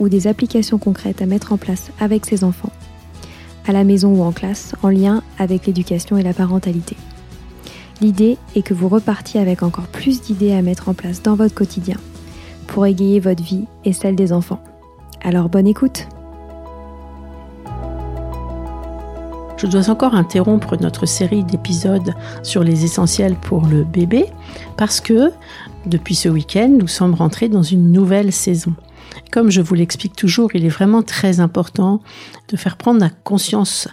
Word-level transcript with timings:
ou 0.00 0.08
des 0.08 0.26
applications 0.26 0.78
concrètes 0.78 1.22
à 1.22 1.26
mettre 1.26 1.52
en 1.52 1.56
place 1.56 1.92
avec 2.00 2.26
ses 2.26 2.42
enfants, 2.42 2.72
à 3.68 3.72
la 3.72 3.84
maison 3.84 4.12
ou 4.12 4.22
en 4.22 4.32
classe, 4.32 4.74
en 4.82 4.88
lien 4.88 5.22
avec 5.38 5.66
l'éducation 5.66 6.16
et 6.16 6.22
la 6.22 6.32
parentalité. 6.32 6.96
L'idée 8.00 8.38
est 8.56 8.62
que 8.62 8.74
vous 8.74 8.88
repartiez 8.88 9.40
avec 9.40 9.62
encore 9.62 9.86
plus 9.86 10.22
d'idées 10.22 10.52
à 10.52 10.62
mettre 10.62 10.88
en 10.88 10.94
place 10.94 11.22
dans 11.22 11.34
votre 11.34 11.54
quotidien 11.54 11.98
pour 12.66 12.86
égayer 12.86 13.20
votre 13.20 13.42
vie 13.42 13.66
et 13.84 13.92
celle 13.92 14.16
des 14.16 14.32
enfants. 14.32 14.62
Alors 15.22 15.48
bonne 15.48 15.66
écoute 15.66 16.08
Je 19.58 19.66
dois 19.66 19.90
encore 19.90 20.14
interrompre 20.14 20.78
notre 20.80 21.04
série 21.04 21.44
d'épisodes 21.44 22.14
sur 22.42 22.64
les 22.64 22.86
essentiels 22.86 23.34
pour 23.34 23.66
le 23.66 23.84
bébé 23.84 24.24
parce 24.78 25.02
que 25.02 25.32
depuis 25.84 26.14
ce 26.14 26.30
week-end, 26.30 26.70
nous 26.70 26.88
sommes 26.88 27.12
rentrés 27.12 27.50
dans 27.50 27.62
une 27.62 27.92
nouvelle 27.92 28.32
saison. 28.32 28.72
Comme 29.30 29.50
je 29.50 29.60
vous 29.60 29.74
l'explique 29.74 30.16
toujours, 30.16 30.50
il 30.54 30.64
est 30.64 30.70
vraiment 30.70 31.02
très 31.02 31.40
important 31.40 32.02
de 32.48 32.56
faire 32.56 32.76
prendre 32.76 33.00
la 33.00 33.10
conscience 33.10 33.88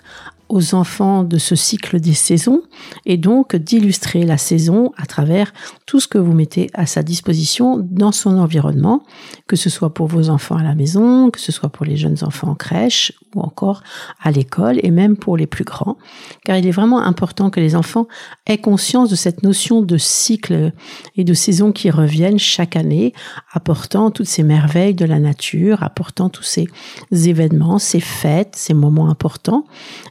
aux 0.50 0.76
enfants 0.76 1.24
de 1.24 1.38
ce 1.38 1.56
cycle 1.56 2.00
des 2.00 2.14
saisons 2.14 2.62
et 3.06 3.18
donc 3.18 3.56
d'illustrer 3.56 4.24
la 4.24 4.38
saison 4.38 4.92
à 4.98 5.06
travers 5.06 5.54
tout 5.86 6.00
ce 6.00 6.08
que 6.08 6.18
vous 6.18 6.34
mettez 6.34 6.70
à 6.74 6.86
sa 6.86 7.04
disposition 7.04 7.78
dans 7.78 8.12
son 8.12 8.38
environnement, 8.38 9.04
que 9.48 9.56
ce 9.56 9.70
soit 9.70 9.94
pour 9.94 10.08
vos 10.08 10.30
enfants 10.30 10.56
à 10.56 10.64
la 10.64 10.76
maison, 10.76 11.30
que 11.30 11.40
ce 11.40 11.52
soit 11.52 11.70
pour 11.70 11.86
les 11.86 11.98
jeunes 11.98 12.24
enfants 12.24 12.50
en 12.50 12.56
crèche 12.56 13.14
ou 13.36 13.42
encore 13.42 13.84
à 14.22 14.32
l'école 14.32 14.80
et 14.84 14.92
même 14.92 15.18
pour 15.18 15.38
les 15.38 15.48
plus 15.48 15.64
grands, 15.64 15.98
car 16.46 16.58
il 16.58 16.68
est 16.68 16.72
vraiment 16.72 17.00
important 17.02 17.50
que 17.50 17.60
les 17.60 17.76
enfants 17.76 18.08
aient 18.46 18.58
conscience 18.58 19.10
de 19.10 19.16
cette 19.16 19.44
notion 19.44 19.82
de 19.82 19.98
cycle 19.98 20.72
et 21.16 21.24
de 21.24 21.34
saison 21.34 21.72
qui 21.72 21.90
reviennent 21.90 22.40
chaque 22.40 22.76
année, 22.76 23.14
apportant 23.52 24.12
toutes 24.12 24.28
ces 24.28 24.44
merveilles 24.44 24.94
de 24.94 25.06
la 25.06 25.20
nature, 25.20 25.84
apportant 25.84 26.30
tous 26.30 26.44
ces 26.44 26.68
événements, 27.12 27.80
ces 27.80 28.00
fêtes, 28.00 28.56
ces 28.56 28.74
moments 28.74 29.10
importants. 29.10 29.66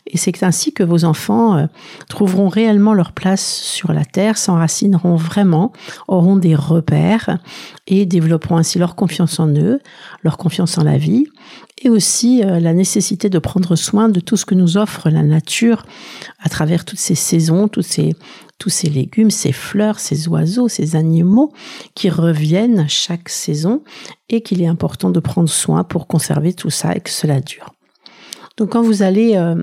Et 0.07 0.19
c'est 0.19 0.43
ainsi 0.43 0.73
que 0.73 0.83
vos 0.83 1.05
enfants 1.05 1.57
euh, 1.57 1.67
trouveront 2.09 2.49
réellement 2.49 2.95
leur 2.95 3.13
place 3.13 3.45
sur 3.45 3.93
la 3.93 4.05
terre, 4.05 4.39
s'enracineront 4.39 5.17
vraiment, 5.17 5.73
auront 6.09 6.37
des 6.37 6.55
repères 6.55 7.39
et 7.87 8.07
développeront 8.07 8.57
ainsi 8.57 8.79
leur 8.79 8.95
confiance 8.95 9.41
en 9.41 9.49
eux, 9.49 9.81
leur 10.23 10.37
confiance 10.39 10.79
en 10.79 10.85
la 10.85 10.99
vie 10.99 11.27
et 11.83 11.89
aussi 11.91 12.43
euh, 12.43 12.59
la 12.59 12.73
nécessité 12.73 13.06
de 13.15 13.39
prendre 13.39 13.77
soin 13.77 14.09
de 14.09 14.21
tout 14.21 14.37
ce 14.37 14.45
que 14.45 14.55
nous 14.55 14.77
offre 14.77 15.09
la 15.11 15.23
nature 15.23 15.85
à 16.41 16.49
travers 16.49 16.85
toutes 16.85 16.99
ces 16.99 17.15
saisons, 17.15 17.69
tous 17.69 17.83
ces, 17.83 18.15
tous 18.59 18.71
ces 18.71 18.89
légumes, 18.89 19.31
ces 19.31 19.53
fleurs, 19.53 20.01
ces 20.01 20.29
oiseaux, 20.29 20.69
ces 20.69 20.97
animaux 20.97 21.53
qui 21.95 22.11
reviennent 22.11 22.89
chaque 22.89 23.29
saison 23.29 23.83
et 24.29 24.41
qu'il 24.41 24.63
est 24.63 24.67
important 24.67 25.11
de 25.11 25.21
prendre 25.21 25.49
soin 25.49 25.85
pour 25.85 26.07
conserver 26.07 26.53
tout 26.53 26.71
ça 26.71 26.95
et 26.95 27.01
que 27.01 27.11
cela 27.11 27.41
dure. 27.41 27.73
Donc 28.57 28.71
quand 28.71 28.83
vous 28.83 29.03
allez 29.03 29.37
euh, 29.37 29.55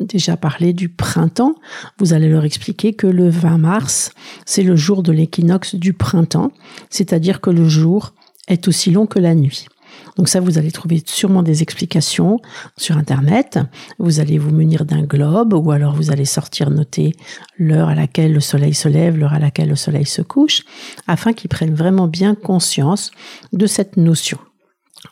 déjà 0.00 0.36
parler 0.36 0.72
du 0.72 0.88
printemps, 0.88 1.54
vous 1.98 2.14
allez 2.14 2.28
leur 2.28 2.44
expliquer 2.44 2.94
que 2.94 3.06
le 3.06 3.28
20 3.28 3.58
mars, 3.58 4.12
c'est 4.46 4.62
le 4.62 4.76
jour 4.76 5.02
de 5.02 5.12
l'équinoxe 5.12 5.74
du 5.74 5.92
printemps, 5.92 6.50
c'est-à-dire 6.88 7.40
que 7.40 7.50
le 7.50 7.68
jour 7.68 8.14
est 8.48 8.66
aussi 8.66 8.90
long 8.90 9.06
que 9.06 9.18
la 9.18 9.34
nuit. 9.34 9.66
Donc 10.16 10.28
ça, 10.28 10.40
vous 10.40 10.58
allez 10.58 10.70
trouver 10.70 11.02
sûrement 11.04 11.42
des 11.42 11.62
explications 11.62 12.38
sur 12.76 12.96
Internet. 12.96 13.58
Vous 13.98 14.20
allez 14.20 14.38
vous 14.38 14.50
munir 14.50 14.84
d'un 14.84 15.02
globe 15.02 15.54
ou 15.54 15.70
alors 15.70 15.94
vous 15.94 16.10
allez 16.10 16.24
sortir 16.24 16.70
noter 16.70 17.14
l'heure 17.58 17.88
à 17.88 17.94
laquelle 17.94 18.32
le 18.32 18.40
soleil 18.40 18.74
se 18.74 18.88
lève, 18.88 19.16
l'heure 19.16 19.34
à 19.34 19.38
laquelle 19.38 19.68
le 19.68 19.76
soleil 19.76 20.06
se 20.06 20.22
couche, 20.22 20.62
afin 21.06 21.32
qu'ils 21.32 21.50
prennent 21.50 21.74
vraiment 21.74 22.06
bien 22.06 22.34
conscience 22.34 23.10
de 23.52 23.66
cette 23.66 23.96
notion. 23.96 24.38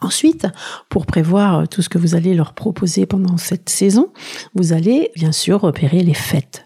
Ensuite, 0.00 0.46
pour 0.90 1.06
prévoir 1.06 1.66
tout 1.68 1.82
ce 1.82 1.88
que 1.88 1.98
vous 1.98 2.14
allez 2.14 2.34
leur 2.34 2.52
proposer 2.52 3.06
pendant 3.06 3.36
cette 3.36 3.68
saison, 3.68 4.12
vous 4.54 4.72
allez 4.72 5.10
bien 5.16 5.32
sûr 5.32 5.60
repérer 5.60 6.02
les 6.02 6.14
fêtes. 6.14 6.64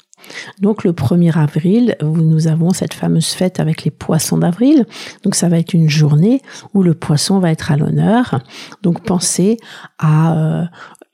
Donc 0.60 0.84
le 0.84 0.92
1er 0.92 1.36
avril, 1.36 1.96
nous 2.02 2.48
avons 2.48 2.70
cette 2.70 2.94
fameuse 2.94 3.28
fête 3.28 3.60
avec 3.60 3.84
les 3.84 3.90
poissons 3.90 4.38
d'avril. 4.38 4.86
Donc 5.24 5.34
ça 5.34 5.48
va 5.48 5.58
être 5.58 5.74
une 5.74 5.88
journée 5.88 6.42
où 6.74 6.82
le 6.82 6.94
poisson 6.94 7.38
va 7.38 7.50
être 7.50 7.72
à 7.72 7.76
l'honneur. 7.76 8.40
Donc 8.82 9.02
pensez 9.04 9.58
à 9.98 10.36
euh, 10.36 10.64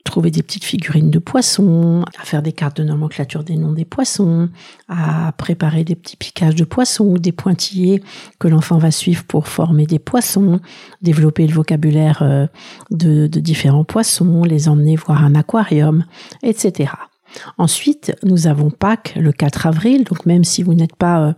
trouver 0.09 0.31
des 0.31 0.41
petites 0.41 0.63
figurines 0.63 1.11
de 1.11 1.19
poissons, 1.19 2.03
à 2.19 2.25
faire 2.25 2.41
des 2.41 2.51
cartes 2.51 2.77
de 2.77 2.83
nomenclature 2.83 3.43
des 3.43 3.55
noms 3.55 3.73
des 3.73 3.85
poissons, 3.85 4.49
à 4.87 5.31
préparer 5.33 5.83
des 5.83 5.95
petits 5.95 6.17
piquages 6.17 6.55
de 6.55 6.63
poissons 6.63 7.05
ou 7.05 7.19
des 7.19 7.31
pointillés 7.31 8.01
que 8.39 8.47
l'enfant 8.47 8.77
va 8.77 8.91
suivre 8.91 9.23
pour 9.25 9.47
former 9.47 9.85
des 9.85 9.99
poissons, 9.99 10.59
développer 11.01 11.45
le 11.45 11.53
vocabulaire 11.53 12.19
euh, 12.21 12.47
de 12.91 13.27
différents 13.27 13.83
poissons, 13.83 14.43
les 14.43 14.67
emmener 14.67 14.95
voir 14.95 15.23
un 15.23 15.35
aquarium, 15.35 16.05
etc. 16.43 16.91
Ensuite, 17.57 18.15
nous 18.23 18.47
avons 18.47 18.69
Pâques 18.69 19.13
le 19.15 19.31
4 19.31 19.67
avril, 19.67 20.03
donc 20.03 20.25
même 20.25 20.43
si 20.43 20.63
vous 20.63 20.73
n'êtes 20.73 20.95
pas 20.95 21.21
euh, 21.21 21.33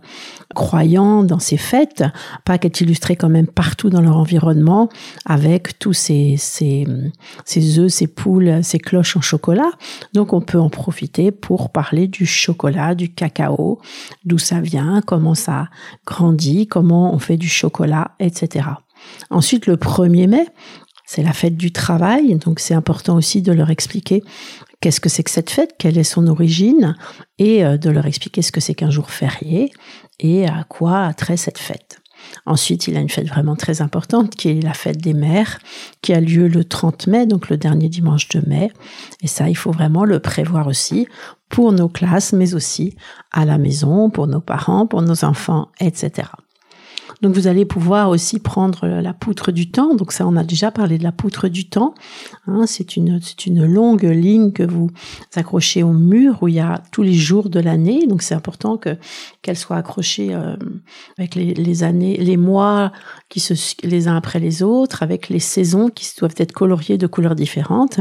croyant 0.54 1.22
dans 1.22 1.38
ces 1.38 1.56
fêtes, 1.56 2.04
Pâques 2.44 2.64
est 2.64 2.80
illustré 2.80 3.16
quand 3.16 3.28
même 3.28 3.46
partout 3.46 3.90
dans 3.90 4.00
leur 4.00 4.16
environnement 4.16 4.88
avec 5.24 5.78
tous 5.78 5.92
ces, 5.92 6.36
ces, 6.38 6.86
ces 7.44 7.78
œufs, 7.78 7.92
ces 7.92 8.06
poules, 8.06 8.62
ces 8.62 8.78
cloches 8.78 9.16
en 9.16 9.20
chocolat. 9.20 9.70
Donc 10.12 10.32
on 10.32 10.40
peut 10.40 10.60
en 10.60 10.70
profiter 10.70 11.30
pour 11.30 11.70
parler 11.70 12.08
du 12.08 12.26
chocolat, 12.26 12.94
du 12.94 13.12
cacao, 13.12 13.80
d'où 14.24 14.38
ça 14.38 14.60
vient, 14.60 15.02
comment 15.06 15.34
ça 15.34 15.68
grandit, 16.06 16.66
comment 16.66 17.14
on 17.14 17.18
fait 17.18 17.36
du 17.36 17.48
chocolat, 17.48 18.12
etc. 18.18 18.66
Ensuite, 19.30 19.66
le 19.66 19.76
1er 19.76 20.28
mai, 20.28 20.46
c'est 21.04 21.22
la 21.22 21.32
fête 21.32 21.56
du 21.56 21.72
travail, 21.72 22.36
donc 22.36 22.60
c'est 22.60 22.74
important 22.74 23.16
aussi 23.16 23.42
de 23.42 23.52
leur 23.52 23.70
expliquer 23.70 24.22
qu'est-ce 24.82 25.00
que 25.00 25.08
c'est 25.08 25.22
que 25.22 25.30
cette 25.30 25.50
fête, 25.50 25.76
quelle 25.78 25.96
est 25.96 26.04
son 26.04 26.26
origine, 26.26 26.96
et 27.38 27.64
euh, 27.64 27.78
de 27.78 27.88
leur 27.88 28.04
expliquer 28.04 28.42
ce 28.42 28.52
que 28.52 28.60
c'est 28.60 28.74
qu'un 28.74 28.90
jour 28.90 29.10
férié 29.10 29.72
et 30.20 30.46
à 30.46 30.64
quoi 30.68 31.06
a 31.06 31.14
trait 31.14 31.38
cette 31.38 31.58
fête. 31.58 32.00
Ensuite, 32.46 32.86
il 32.86 32.96
a 32.96 33.00
une 33.00 33.08
fête 33.08 33.28
vraiment 33.28 33.56
très 33.56 33.80
importante 33.80 34.34
qui 34.34 34.50
est 34.50 34.62
la 34.62 34.74
fête 34.74 34.98
des 34.98 35.14
mères, 35.14 35.58
qui 36.02 36.12
a 36.12 36.20
lieu 36.20 36.48
le 36.48 36.64
30 36.64 37.06
mai, 37.06 37.26
donc 37.26 37.48
le 37.48 37.56
dernier 37.56 37.88
dimanche 37.88 38.28
de 38.28 38.42
mai. 38.46 38.70
Et 39.22 39.26
ça, 39.26 39.48
il 39.48 39.56
faut 39.56 39.72
vraiment 39.72 40.04
le 40.04 40.20
prévoir 40.20 40.66
aussi 40.66 41.08
pour 41.48 41.72
nos 41.72 41.88
classes, 41.88 42.32
mais 42.32 42.54
aussi 42.54 42.96
à 43.32 43.44
la 43.44 43.58
maison, 43.58 44.10
pour 44.10 44.26
nos 44.26 44.40
parents, 44.40 44.86
pour 44.86 45.02
nos 45.02 45.24
enfants, 45.24 45.68
etc. 45.80 46.28
Donc 47.22 47.34
vous 47.34 47.46
allez 47.46 47.64
pouvoir 47.64 48.10
aussi 48.10 48.40
prendre 48.40 48.86
la 48.86 49.12
poutre 49.12 49.52
du 49.52 49.70
temps. 49.70 49.94
Donc 49.94 50.12
ça, 50.12 50.26
on 50.26 50.36
a 50.36 50.42
déjà 50.42 50.72
parlé 50.72 50.98
de 50.98 51.04
la 51.04 51.12
poutre 51.12 51.48
du 51.48 51.68
temps. 51.68 51.94
Hein, 52.48 52.64
c'est 52.66 52.96
une 52.96 53.64
longue 53.64 54.02
ligne 54.02 54.50
que 54.50 54.64
vous 54.64 54.90
accrochez 55.36 55.84
au 55.84 55.92
mur 55.92 56.38
où 56.42 56.48
il 56.48 56.54
y 56.54 56.60
a 56.60 56.82
tous 56.90 57.02
les 57.02 57.14
jours 57.14 57.48
de 57.48 57.60
l'année. 57.60 58.06
Donc 58.08 58.22
c'est 58.22 58.34
important 58.34 58.76
que 58.76 58.96
qu'elle 59.40 59.56
soit 59.56 59.76
accrochée 59.76 60.34
euh, 60.34 60.56
avec 61.16 61.36
les, 61.36 61.54
les, 61.54 61.82
années, 61.84 62.16
les 62.16 62.36
mois 62.36 62.92
qui 63.28 63.40
se 63.40 63.54
les 63.84 64.08
uns 64.08 64.16
après 64.16 64.40
les 64.40 64.62
autres, 64.62 65.02
avec 65.02 65.28
les 65.28 65.38
saisons 65.38 65.90
qui 65.90 66.10
doivent 66.18 66.34
être 66.38 66.52
coloriées 66.52 66.98
de 66.98 67.06
couleurs 67.06 67.36
différentes 67.36 68.00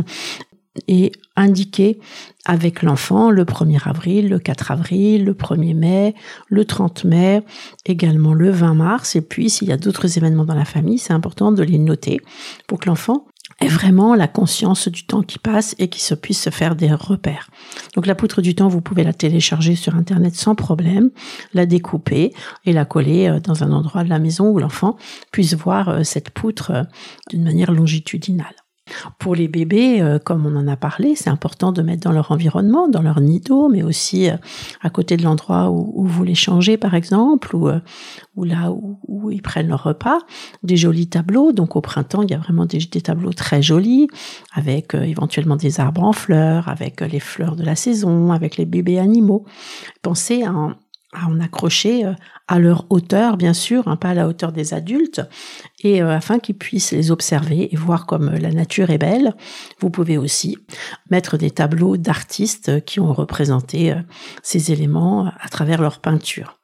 et 0.88 1.12
indiqué 1.36 2.00
avec 2.46 2.82
l'enfant 2.82 3.30
le 3.30 3.44
1er 3.44 3.88
avril, 3.88 4.30
le 4.30 4.40
4 4.40 4.72
avril, 4.72 5.26
le 5.26 5.34
1er 5.34 5.76
mai, 5.76 6.16
le 6.48 6.66
30 6.66 7.04
mai, 7.04 7.44
également 7.86 8.34
le 8.34 8.52
20 8.52 8.74
mars. 8.74 9.16
Et 9.16 9.22
puis, 9.22 9.50
s'il 9.50 9.68
y 9.68 9.72
a 9.72 9.78
d'autres 9.78 10.18
événements 10.18 10.46
dans 10.46 10.56
la 10.56 10.66
famille, 10.66 10.98
c'est 10.98 11.14
important 11.14 11.52
de 11.52 11.64
les 11.64 11.78
noter 11.78 12.22
pour 12.68 12.80
que 12.80 12.88
l'enfant 12.88 13.26
et 13.62 13.68
vraiment 13.68 14.16
la 14.16 14.28
conscience 14.28 14.88
du 14.88 15.06
temps 15.06 15.22
qui 15.22 15.38
passe 15.38 15.76
et 15.78 15.88
qui 15.88 16.02
se 16.02 16.16
puisse 16.16 16.42
se 16.42 16.50
faire 16.50 16.76
des 16.76 16.92
repères. 16.92 17.50
Donc 17.96 18.08
la 18.08 18.16
poutre 18.16 18.42
du 18.42 18.56
temps, 18.56 18.68
vous 18.68 18.82
pouvez 18.82 19.04
la 19.04 19.14
télécharger 19.14 19.76
sur 19.76 19.96
Internet 19.96 20.36
sans 20.36 20.56
problème, 20.56 21.12
la 21.54 21.66
découper 21.66 22.34
et 22.66 22.74
la 22.74 22.86
coller 22.86 23.30
euh, 23.30 23.40
dans 23.40 23.64
un 23.64 23.72
endroit 23.72 24.04
de 24.04 24.10
la 24.10 24.20
maison 24.20 24.50
où 24.50 24.58
l'enfant 24.58 24.98
puisse 25.32 25.54
voir 25.54 25.90
euh, 25.90 26.04
cette 26.04 26.32
poutre 26.32 26.72
euh, 26.72 26.84
d'une 27.30 27.44
manière 27.44 27.72
longitudinale. 27.72 28.56
Pour 29.20 29.36
les 29.36 29.48
bébés, 29.48 30.02
euh, 30.02 30.20
comme 30.20 30.46
on 30.46 30.56
en 30.56 30.68
a 30.68 30.76
parlé, 30.76 31.16
c'est 31.16 31.30
important 31.30 31.72
de 31.72 31.82
mettre 31.82 32.04
dans 32.04 32.12
leur 32.12 32.32
environnement, 32.32 32.88
dans 32.88 33.02
leur 33.02 33.22
nid 33.22 33.40
d'eau, 33.40 33.70
mais 33.70 33.84
aussi 33.84 34.30
euh, 34.30 34.38
à 34.82 34.90
côté 34.90 35.18
de 35.18 35.24
l'endroit 35.24 35.70
où, 35.70 36.06
vous 36.06 36.24
les 36.24 36.36
changez, 36.36 36.78
par 36.78 36.94
exemple, 36.94 37.56
ou, 37.56 37.68
euh, 37.68 37.80
là 38.38 38.72
où, 38.72 39.32
ils 39.32 39.42
prennent 39.42 39.68
leur 39.68 39.84
repas, 39.84 40.20
des 40.64 40.78
jolis 40.78 41.08
tableaux. 41.08 41.52
Donc 41.52 41.76
au 41.76 41.82
printemps, 41.82 42.22
il 42.22 42.32
y 42.32 42.34
a 42.34 42.38
vraiment 42.38 42.66
des, 42.66 42.80
des 42.80 43.02
tableaux 43.02 43.34
très 43.34 43.62
jolis, 43.62 44.08
avec 44.54 44.94
éventuellement 44.94 45.56
des 45.56 45.80
arbres 45.80 46.04
en 46.04 46.14
fleurs, 46.14 46.68
avec 46.68 47.02
les 47.02 47.20
fleurs 47.20 47.56
de 47.56 47.64
la 47.64 47.76
saison, 47.76 48.32
avec 48.32 48.58
les 48.58 48.66
bébés 48.66 49.00
animaux. 49.00 49.46
Pensez 50.02 50.44
à 50.44 50.52
à 51.14 51.28
en 51.28 51.40
accrocher 51.40 52.06
euh, 52.06 52.14
à 52.48 52.60
leur 52.60 52.86
hauteur, 52.90 53.38
bien 53.38 53.54
sûr, 53.54 53.88
hein, 53.88 53.96
pas 53.96 54.10
à 54.10 54.14
la 54.14 54.28
hauteur 54.28 54.52
des 54.52 54.74
adultes, 54.74 55.22
et 55.84 56.02
euh, 56.02 56.16
afin 56.16 56.40
qu'ils 56.40 56.58
puissent 56.58 56.92
les 56.92 57.12
observer 57.12 57.74
et 57.74 57.76
voir 57.76 58.06
comme 58.06 58.30
euh, 58.30 58.40
la 58.40 58.52
nature 58.52 58.90
est 58.90 58.98
belle. 58.98 59.36
Vous 59.80 59.90
pouvez 59.90 60.18
aussi 60.18 60.58
mettre 61.10 61.38
des 61.38 61.52
tableaux 61.52 61.98
d'artistes 61.98 62.84
qui 62.86 63.00
ont 63.00 63.14
représenté 63.14 63.96
ces 64.44 64.72
éléments 64.72 65.32
à 65.40 65.50
travers 65.50 65.82
leur 65.82 66.00
peinture. 66.00 66.60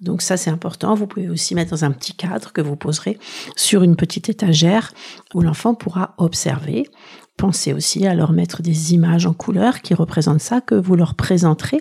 Donc 0.00 0.22
ça 0.22 0.36
c'est 0.36 0.50
important. 0.50 0.94
Vous 0.94 1.06
pouvez 1.06 1.28
aussi 1.28 1.54
mettre 1.54 1.70
dans 1.70 1.84
un 1.84 1.90
petit 1.90 2.14
cadre 2.14 2.52
que 2.52 2.60
vous 2.60 2.76
poserez 2.76 3.18
sur 3.56 3.82
une 3.82 3.96
petite 3.96 4.28
étagère 4.28 4.92
où 5.34 5.40
l'enfant 5.40 5.74
pourra 5.74 6.14
observer 6.18 6.88
Pensez 7.36 7.74
aussi 7.74 8.06
à 8.06 8.14
leur 8.14 8.32
mettre 8.32 8.62
des 8.62 8.94
images 8.94 9.26
en 9.26 9.34
couleur 9.34 9.82
qui 9.82 9.92
représentent 9.92 10.40
ça 10.40 10.62
que 10.62 10.74
vous 10.74 10.96
leur 10.96 11.14
présenterez. 11.14 11.80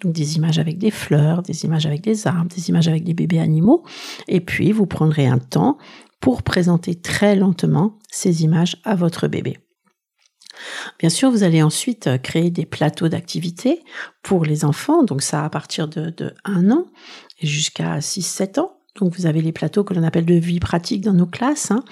Donc 0.00 0.12
des 0.12 0.36
images 0.36 0.58
avec 0.58 0.78
des 0.78 0.90
fleurs, 0.90 1.42
des 1.42 1.66
images 1.66 1.84
avec 1.84 2.00
des 2.00 2.26
arbres, 2.26 2.50
des 2.54 2.70
images 2.70 2.88
avec 2.88 3.04
des 3.04 3.12
bébés 3.12 3.38
animaux. 3.38 3.84
Et 4.28 4.40
puis 4.40 4.72
vous 4.72 4.86
prendrez 4.86 5.26
un 5.26 5.38
temps 5.38 5.76
pour 6.20 6.42
présenter 6.42 6.94
très 6.94 7.36
lentement 7.36 7.98
ces 8.10 8.44
images 8.44 8.76
à 8.84 8.94
votre 8.94 9.28
bébé. 9.28 9.58
Bien 10.98 11.10
sûr, 11.10 11.30
vous 11.30 11.42
allez 11.42 11.62
ensuite 11.62 12.08
créer 12.22 12.50
des 12.50 12.64
plateaux 12.64 13.08
d'activité 13.08 13.82
pour 14.22 14.44
les 14.44 14.64
enfants, 14.64 15.02
donc 15.02 15.20
ça 15.20 15.44
à 15.44 15.50
partir 15.50 15.88
de, 15.88 16.10
de 16.10 16.32
1 16.44 16.70
an 16.70 16.86
jusqu'à 17.42 17.98
6-7 17.98 18.60
ans. 18.60 18.73
Donc 18.96 19.14
vous 19.16 19.26
avez 19.26 19.40
les 19.40 19.52
plateaux 19.52 19.82
que 19.84 19.92
l'on 19.92 20.02
appelle 20.04 20.24
de 20.24 20.34
vie 20.34 20.60
pratique 20.60 21.02
dans 21.02 21.12
nos 21.12 21.26
classes, 21.26 21.70
hein, 21.70 21.84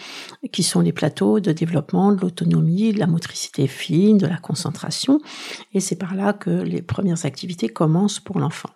qui 0.52 0.62
sont 0.62 0.80
les 0.80 0.92
plateaux 0.92 1.40
de 1.40 1.52
développement 1.52 2.12
de 2.12 2.20
l'autonomie, 2.20 2.92
de 2.92 2.98
la 2.98 3.06
motricité 3.06 3.66
fine, 3.66 4.18
de 4.18 4.26
la 4.26 4.36
concentration. 4.36 5.20
Et 5.74 5.80
c'est 5.80 5.96
par 5.96 6.14
là 6.14 6.32
que 6.32 6.50
les 6.50 6.82
premières 6.82 7.26
activités 7.26 7.68
commencent 7.68 8.20
pour 8.20 8.38
l'enfant. 8.38 8.70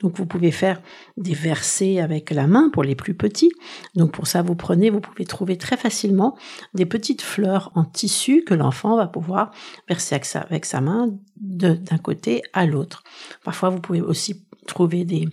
Donc 0.00 0.18
vous 0.18 0.26
pouvez 0.26 0.50
faire 0.50 0.80
des 1.16 1.34
versets 1.34 2.00
avec 2.00 2.30
la 2.30 2.46
main 2.46 2.70
pour 2.70 2.82
les 2.82 2.94
plus 2.94 3.14
petits. 3.14 3.52
Donc 3.94 4.12
pour 4.12 4.26
ça, 4.26 4.42
vous 4.42 4.54
prenez, 4.54 4.90
vous 4.90 5.00
pouvez 5.00 5.24
trouver 5.24 5.56
très 5.56 5.76
facilement 5.76 6.36
des 6.74 6.86
petites 6.86 7.22
fleurs 7.22 7.70
en 7.74 7.84
tissu 7.84 8.42
que 8.44 8.54
l'enfant 8.54 8.96
va 8.96 9.06
pouvoir 9.06 9.52
verser 9.88 10.18
avec 10.34 10.64
sa, 10.64 10.80
main 10.80 11.10
d'un 11.36 11.98
côté 11.98 12.42
à 12.52 12.66
l'autre. 12.66 13.04
Parfois, 13.44 13.70
vous 13.70 13.80
pouvez 13.80 14.00
aussi 14.00 14.42
trouver 14.66 15.04
des, 15.04 15.28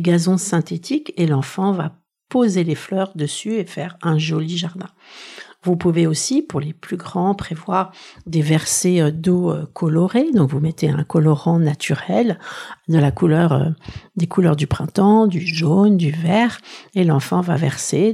gazons 0.00 0.36
synthétiques 0.36 1.12
et 1.16 1.26
l'enfant 1.26 1.72
va 1.72 1.96
poser 2.28 2.64
les 2.64 2.74
fleurs 2.74 3.12
dessus 3.14 3.54
et 3.54 3.64
faire 3.64 3.96
un 4.02 4.18
joli 4.18 4.56
jardin. 4.56 4.88
Vous 5.64 5.76
pouvez 5.76 6.06
aussi, 6.06 6.42
pour 6.42 6.60
les 6.60 6.74
plus 6.74 6.98
grands, 6.98 7.34
prévoir 7.34 7.90
des 8.26 8.42
versets 8.42 9.00
euh, 9.00 9.10
d'eau 9.10 9.50
euh, 9.50 9.66
colorée. 9.72 10.30
Donc, 10.32 10.50
vous 10.50 10.60
mettez 10.60 10.90
un 10.90 11.04
colorant 11.04 11.58
naturel 11.58 12.38
de 12.88 12.98
la 12.98 13.10
couleur, 13.10 13.52
euh, 13.52 13.70
des 14.16 14.26
couleurs 14.26 14.56
du 14.56 14.66
printemps, 14.66 15.26
du 15.26 15.40
jaune, 15.40 15.96
du 15.96 16.10
vert, 16.10 16.60
et 16.94 17.04
l'enfant 17.04 17.40
va 17.40 17.56
verser 17.56 18.12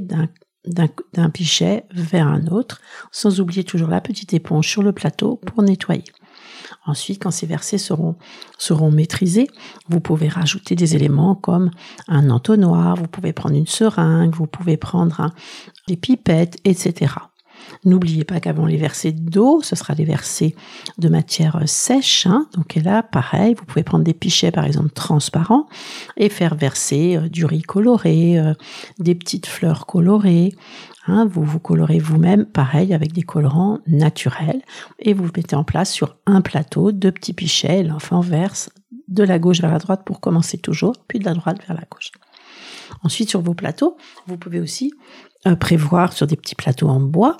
d'un 0.64 1.30
pichet 1.30 1.86
vers 1.92 2.28
un 2.28 2.46
autre, 2.46 2.80
sans 3.10 3.40
oublier 3.40 3.64
toujours 3.64 3.88
la 3.88 4.00
petite 4.00 4.32
éponge 4.32 4.68
sur 4.68 4.84
le 4.84 4.92
plateau 4.92 5.34
pour 5.34 5.64
nettoyer. 5.64 6.04
Ensuite, 6.86 7.22
quand 7.22 7.30
ces 7.30 7.46
versets 7.46 7.78
seront, 7.78 8.16
maîtrisés, 8.90 9.48
vous 9.88 10.00
pouvez 10.00 10.28
rajouter 10.28 10.74
des 10.74 10.96
éléments 10.96 11.34
comme 11.34 11.70
un 12.08 12.30
entonnoir, 12.30 12.96
vous 12.96 13.08
pouvez 13.08 13.32
prendre 13.32 13.56
une 13.56 13.66
seringue, 13.66 14.34
vous 14.34 14.46
pouvez 14.46 14.76
prendre 14.76 15.32
des 15.88 15.96
pipettes, 15.96 16.58
etc. 16.64 17.12
N'oubliez 17.84 18.24
pas 18.24 18.40
qu'avant 18.40 18.66
les 18.66 18.76
versets 18.76 19.12
d'eau, 19.12 19.60
ce 19.62 19.76
sera 19.76 19.94
des 19.94 20.04
versets 20.04 20.54
de 20.98 21.08
matière 21.08 21.60
sèche. 21.66 22.26
Hein. 22.26 22.46
Donc 22.54 22.74
là, 22.74 23.02
pareil, 23.02 23.54
vous 23.54 23.64
pouvez 23.64 23.82
prendre 23.82 24.04
des 24.04 24.14
pichets, 24.14 24.50
par 24.50 24.64
exemple, 24.64 24.90
transparents 24.90 25.66
et 26.16 26.28
faire 26.28 26.54
verser 26.54 27.16
euh, 27.16 27.28
du 27.28 27.44
riz 27.44 27.62
coloré, 27.62 28.38
euh, 28.38 28.54
des 28.98 29.14
petites 29.14 29.46
fleurs 29.46 29.86
colorées. 29.86 30.52
Hein. 31.10 31.26
Vous 31.26 31.44
vous 31.44 31.58
colorez 31.58 31.98
vous-même, 31.98 32.46
pareil, 32.46 32.94
avec 32.94 33.12
des 33.12 33.22
colorants 33.22 33.80
naturels. 33.86 34.62
Et 34.98 35.12
vous 35.12 35.28
mettez 35.36 35.56
en 35.56 35.64
place 35.64 35.90
sur 35.90 36.16
un 36.26 36.40
plateau 36.40 36.92
deux 36.92 37.12
petits 37.12 37.32
pichets. 37.32 37.82
L'enfant 37.82 38.20
verse 38.20 38.70
de 39.08 39.24
la 39.24 39.38
gauche 39.38 39.60
vers 39.60 39.72
la 39.72 39.78
droite 39.78 40.02
pour 40.04 40.20
commencer 40.20 40.58
toujours, 40.58 40.94
puis 41.08 41.18
de 41.18 41.24
la 41.24 41.34
droite 41.34 41.58
vers 41.66 41.76
la 41.76 41.84
gauche. 41.90 42.12
Ensuite, 43.02 43.28
sur 43.28 43.40
vos 43.40 43.54
plateaux, 43.54 43.96
vous 44.26 44.36
pouvez 44.36 44.60
aussi 44.60 44.92
euh, 45.46 45.56
prévoir 45.56 46.12
sur 46.12 46.26
des 46.26 46.36
petits 46.36 46.54
plateaux 46.54 46.88
en 46.88 47.00
bois 47.00 47.36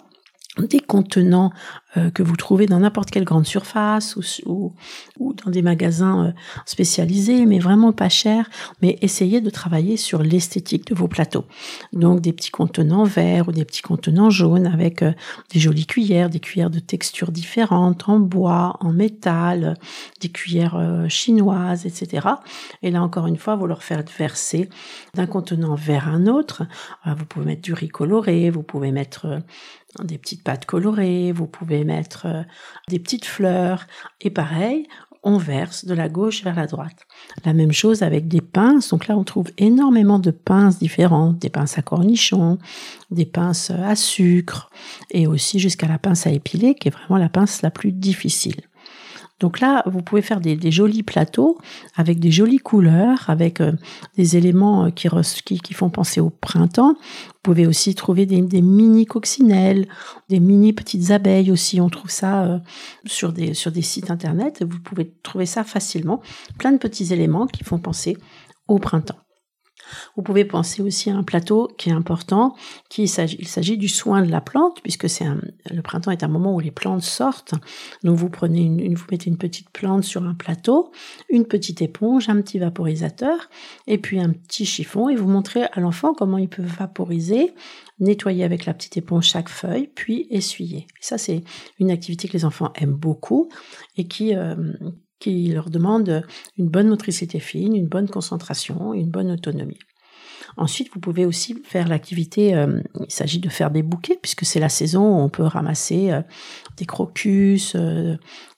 des 0.58 0.80
contenants 0.80 1.52
euh, 1.96 2.10
que 2.10 2.22
vous 2.22 2.36
trouvez 2.36 2.66
dans 2.66 2.78
n'importe 2.78 3.10
quelle 3.10 3.24
grande 3.24 3.46
surface 3.46 4.16
ou, 4.46 4.72
ou, 5.18 5.34
dans 5.34 5.50
des 5.50 5.60
magasins 5.60 6.26
euh, 6.26 6.32
spécialisés, 6.64 7.46
mais 7.46 7.58
vraiment 7.58 7.92
pas 7.92 8.08
chers. 8.08 8.48
Mais 8.80 8.96
essayez 9.02 9.40
de 9.40 9.50
travailler 9.50 9.96
sur 9.96 10.22
l'esthétique 10.22 10.86
de 10.86 10.94
vos 10.94 11.08
plateaux. 11.08 11.46
Donc 11.92 12.20
des 12.20 12.32
petits 12.32 12.52
contenants 12.52 13.02
verts 13.02 13.48
ou 13.48 13.52
des 13.52 13.64
petits 13.64 13.82
contenants 13.82 14.30
jaunes 14.30 14.68
avec 14.68 15.02
euh, 15.02 15.12
des 15.52 15.58
jolies 15.58 15.86
cuillères, 15.86 16.30
des 16.30 16.38
cuillères 16.38 16.70
de 16.70 16.78
textures 16.78 17.32
différentes, 17.32 18.08
en 18.08 18.20
bois, 18.20 18.76
en 18.78 18.92
métal, 18.92 19.76
des 20.20 20.28
cuillères 20.28 21.06
chinoises, 21.08 21.86
etc. 21.86 22.28
Et 22.82 22.92
là 22.92 23.02
encore 23.02 23.26
une 23.26 23.36
fois, 23.36 23.56
vous 23.56 23.66
leur 23.66 23.82
faites 23.82 24.10
verser 24.16 24.68
d'un 25.14 25.26
contenant 25.26 25.74
vers 25.74 26.08
un 26.08 26.26
autre. 26.26 26.62
vous 27.04 27.24
pouvez 27.24 27.46
mettre 27.46 27.62
du 27.62 27.72
riz 27.72 27.88
coloré, 27.88 28.50
vous 28.50 28.62
pouvez 28.62 28.92
mettre 28.92 29.40
des 29.98 30.18
petites 30.18 30.44
pâtes 30.44 30.66
colorées, 30.66 31.32
vous 31.32 31.46
pouvez 31.46 31.79
mettre 31.84 32.26
euh, 32.26 32.42
des 32.88 32.98
petites 32.98 33.24
fleurs. 33.24 33.86
Et 34.20 34.30
pareil, 34.30 34.86
on 35.22 35.36
verse 35.36 35.84
de 35.84 35.94
la 35.94 36.08
gauche 36.08 36.42
vers 36.42 36.56
la 36.56 36.66
droite. 36.66 37.06
La 37.44 37.52
même 37.52 37.72
chose 37.72 38.02
avec 38.02 38.28
des 38.28 38.40
pinces. 38.40 38.88
Donc 38.90 39.06
là, 39.06 39.16
on 39.16 39.24
trouve 39.24 39.50
énormément 39.58 40.18
de 40.18 40.30
pinces 40.30 40.78
différentes, 40.78 41.38
des 41.38 41.50
pinces 41.50 41.78
à 41.78 41.82
cornichons, 41.82 42.58
des 43.10 43.26
pinces 43.26 43.70
à 43.70 43.94
sucre, 43.96 44.70
et 45.10 45.26
aussi 45.26 45.58
jusqu'à 45.58 45.88
la 45.88 45.98
pince 45.98 46.26
à 46.26 46.30
épiler, 46.30 46.74
qui 46.74 46.88
est 46.88 46.90
vraiment 46.92 47.18
la 47.18 47.28
pince 47.28 47.62
la 47.62 47.70
plus 47.70 47.92
difficile. 47.92 48.62
Donc 49.40 49.60
là, 49.60 49.82
vous 49.86 50.02
pouvez 50.02 50.20
faire 50.22 50.40
des, 50.40 50.70
jolis 50.70 51.02
plateaux 51.02 51.58
avec 51.96 52.20
des 52.20 52.30
jolies 52.30 52.58
couleurs, 52.58 53.28
avec 53.28 53.60
euh, 53.60 53.72
des 54.16 54.36
éléments 54.36 54.86
euh, 54.86 54.90
qui, 54.90 55.74
font 55.74 55.88
penser 55.88 56.20
au 56.20 56.28
printemps. 56.28 56.92
Vous 56.92 57.40
pouvez 57.42 57.66
aussi 57.66 57.94
trouver 57.94 58.26
des, 58.26 58.42
mini 58.62 59.06
coccinelles, 59.06 59.88
des 60.28 60.40
mini 60.40 60.74
petites 60.74 61.10
abeilles 61.10 61.50
aussi. 61.50 61.80
On 61.80 61.88
trouve 61.88 62.10
ça 62.10 62.44
euh, 62.44 62.58
sur 63.06 63.32
des 63.32 63.82
sites 63.82 64.10
internet. 64.10 64.62
Vous 64.62 64.78
pouvez 64.78 65.10
trouver 65.22 65.46
ça 65.46 65.64
facilement. 65.64 66.20
Plein 66.58 66.72
de 66.72 66.78
petits 66.78 67.12
éléments 67.12 67.46
qui 67.46 67.64
font 67.64 67.78
penser 67.78 68.18
au 68.68 68.78
printemps. 68.78 69.18
Vous 70.16 70.22
pouvez 70.22 70.44
penser 70.44 70.82
aussi 70.82 71.10
à 71.10 71.16
un 71.16 71.22
plateau 71.22 71.68
qui 71.78 71.90
est 71.90 71.92
important, 71.92 72.54
qui 72.88 73.04
il 73.04 73.08
s'agit 73.48 73.78
du 73.78 73.88
soin 73.88 74.22
de 74.22 74.30
la 74.30 74.40
plante, 74.40 74.80
puisque 74.82 75.06
le 75.20 75.82
printemps 75.82 76.10
est 76.10 76.22
un 76.22 76.28
moment 76.28 76.54
où 76.54 76.60
les 76.60 76.70
plantes 76.70 77.02
sortent. 77.02 77.54
Donc 78.04 78.16
vous 78.16 78.28
prenez 78.28 78.60
une, 78.60 78.94
vous 78.94 79.06
mettez 79.10 79.30
une 79.30 79.38
petite 79.38 79.70
plante 79.70 80.04
sur 80.04 80.24
un 80.24 80.34
plateau, 80.34 80.92
une 81.28 81.46
petite 81.46 81.82
éponge, 81.82 82.28
un 82.28 82.40
petit 82.40 82.58
vaporisateur, 82.58 83.48
et 83.86 83.98
puis 83.98 84.20
un 84.20 84.30
petit 84.30 84.66
chiffon, 84.66 85.08
et 85.08 85.16
vous 85.16 85.28
montrez 85.28 85.64
à 85.72 85.80
l'enfant 85.80 86.14
comment 86.14 86.38
il 86.38 86.48
peut 86.48 86.62
vaporiser, 86.62 87.54
nettoyer 87.98 88.44
avec 88.44 88.66
la 88.66 88.74
petite 88.74 88.96
éponge 88.96 89.26
chaque 89.26 89.48
feuille, 89.48 89.88
puis 89.94 90.26
essuyer. 90.30 90.86
ça 91.00 91.18
c'est 91.18 91.42
une 91.78 91.90
activité 91.90 92.28
que 92.28 92.32
les 92.34 92.44
enfants 92.44 92.72
aiment 92.76 92.94
beaucoup 92.94 93.48
et 93.96 94.06
qui 94.06 94.34
euh, 94.34 94.54
qui 95.20 95.48
leur 95.52 95.70
demande 95.70 96.24
une 96.58 96.68
bonne 96.68 96.88
motricité 96.88 97.40
fine, 97.40 97.76
une 97.76 97.88
bonne 97.88 98.08
concentration, 98.08 98.94
une 98.94 99.10
bonne 99.10 99.30
autonomie. 99.30 99.78
Ensuite, 100.56 100.90
vous 100.92 101.00
pouvez 101.00 101.26
aussi 101.26 101.60
faire 101.64 101.88
l'activité, 101.88 102.54
euh, 102.54 102.80
il 102.98 103.12
s'agit 103.12 103.38
de 103.38 103.48
faire 103.48 103.70
des 103.70 103.82
bouquets, 103.82 104.18
puisque 104.20 104.44
c'est 104.44 104.60
la 104.60 104.68
saison 104.68 105.02
où 105.02 105.20
on 105.20 105.28
peut 105.28 105.44
ramasser 105.44 106.10
euh, 106.10 106.22
des 106.76 106.86
crocus, 106.86 107.74
euh, 107.76 108.16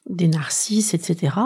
des 0.09 0.27
narcisses, 0.27 0.95
etc. 0.95 1.37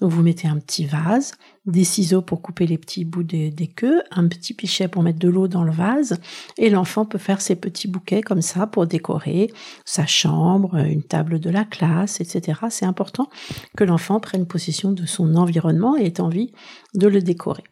Donc 0.00 0.12
vous 0.12 0.22
mettez 0.22 0.46
un 0.46 0.58
petit 0.58 0.86
vase, 0.86 1.32
des 1.66 1.82
ciseaux 1.84 2.22
pour 2.22 2.42
couper 2.42 2.66
les 2.66 2.78
petits 2.78 3.04
bouts 3.04 3.24
des, 3.24 3.50
des 3.50 3.66
queues, 3.66 4.02
un 4.12 4.28
petit 4.28 4.54
pichet 4.54 4.86
pour 4.86 5.02
mettre 5.02 5.18
de 5.18 5.28
l'eau 5.28 5.48
dans 5.48 5.64
le 5.64 5.72
vase, 5.72 6.20
et 6.56 6.70
l'enfant 6.70 7.06
peut 7.06 7.18
faire 7.18 7.40
ses 7.40 7.56
petits 7.56 7.88
bouquets 7.88 8.22
comme 8.22 8.42
ça 8.42 8.66
pour 8.66 8.86
décorer 8.86 9.52
sa 9.84 10.06
chambre, 10.06 10.76
une 10.76 11.02
table 11.02 11.40
de 11.40 11.50
la 11.50 11.64
classe, 11.64 12.20
etc. 12.20 12.60
C'est 12.70 12.86
important 12.86 13.28
que 13.76 13.84
l'enfant 13.84 14.20
prenne 14.20 14.46
possession 14.46 14.92
de 14.92 15.06
son 15.06 15.34
environnement 15.34 15.96
et 15.96 16.04
ait 16.04 16.20
envie 16.20 16.52
de 16.94 17.08
le 17.08 17.20
décorer. 17.20 17.64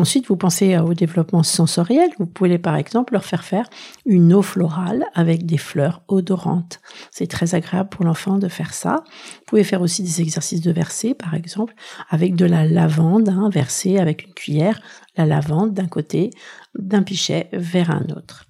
Ensuite, 0.00 0.28
vous 0.28 0.36
pensez 0.36 0.78
au 0.78 0.94
développement 0.94 1.42
sensoriel. 1.42 2.08
Vous 2.18 2.24
pouvez 2.24 2.58
par 2.58 2.76
exemple 2.76 3.12
leur 3.12 3.26
faire 3.26 3.44
faire 3.44 3.68
une 4.06 4.32
eau 4.32 4.40
florale 4.40 5.04
avec 5.12 5.44
des 5.44 5.58
fleurs 5.58 6.02
odorantes. 6.08 6.80
C'est 7.10 7.26
très 7.26 7.54
agréable 7.54 7.90
pour 7.90 8.06
l'enfant 8.06 8.38
de 8.38 8.48
faire 8.48 8.72
ça. 8.72 9.04
Vous 9.04 9.44
pouvez 9.46 9.62
faire 9.62 9.82
aussi 9.82 10.02
des 10.02 10.22
exercices 10.22 10.62
de 10.62 10.72
verser, 10.72 11.12
par 11.12 11.34
exemple, 11.34 11.74
avec 12.08 12.34
de 12.34 12.46
la 12.46 12.64
lavande, 12.64 13.28
hein, 13.28 13.50
verser 13.52 13.98
avec 13.98 14.24
une 14.24 14.32
cuillère 14.32 14.80
la 15.18 15.26
lavande 15.26 15.74
d'un 15.74 15.86
côté, 15.86 16.30
d'un 16.78 17.02
pichet 17.02 17.50
vers 17.52 17.90
un 17.90 18.06
autre. 18.16 18.46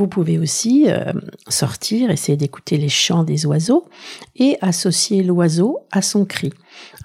Vous 0.00 0.08
pouvez 0.08 0.38
aussi 0.38 0.86
euh, 0.88 1.12
sortir, 1.50 2.10
essayer 2.10 2.38
d'écouter 2.38 2.78
les 2.78 2.88
chants 2.88 3.22
des 3.22 3.44
oiseaux 3.44 3.86
et 4.34 4.56
associer 4.62 5.22
l'oiseau 5.22 5.80
à 5.92 6.00
son 6.00 6.24
cri. 6.24 6.54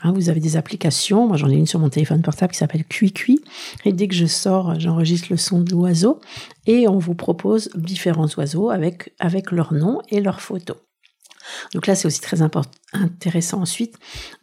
Hein, 0.02 0.14
vous 0.14 0.30
avez 0.30 0.40
des 0.40 0.56
applications, 0.56 1.28
moi 1.28 1.36
j'en 1.36 1.50
ai 1.50 1.56
une 1.56 1.66
sur 1.66 1.82
mon 1.82 1.90
téléphone 1.90 2.22
portable 2.22 2.54
qui 2.54 2.60
s'appelle 2.60 2.86
QuiQui, 2.86 3.42
et 3.84 3.92
dès 3.92 4.08
que 4.08 4.16
je 4.16 4.26
sors, 4.26 4.80
j'enregistre 4.80 5.28
le 5.30 5.36
son 5.36 5.60
de 5.60 5.72
l'oiseau, 5.72 6.22
et 6.68 6.88
on 6.88 6.98
vous 6.98 7.16
propose 7.16 7.70
différents 7.76 8.30
oiseaux 8.38 8.70
avec, 8.70 9.14
avec 9.20 9.52
leur 9.52 9.74
nom 9.74 10.00
et 10.08 10.22
leur 10.22 10.40
photo. 10.40 10.76
Donc 11.74 11.88
là, 11.88 11.96
c'est 11.96 12.08
aussi 12.08 12.22
très 12.22 12.42
intéressant 12.94 13.62
ensuite 13.62 13.96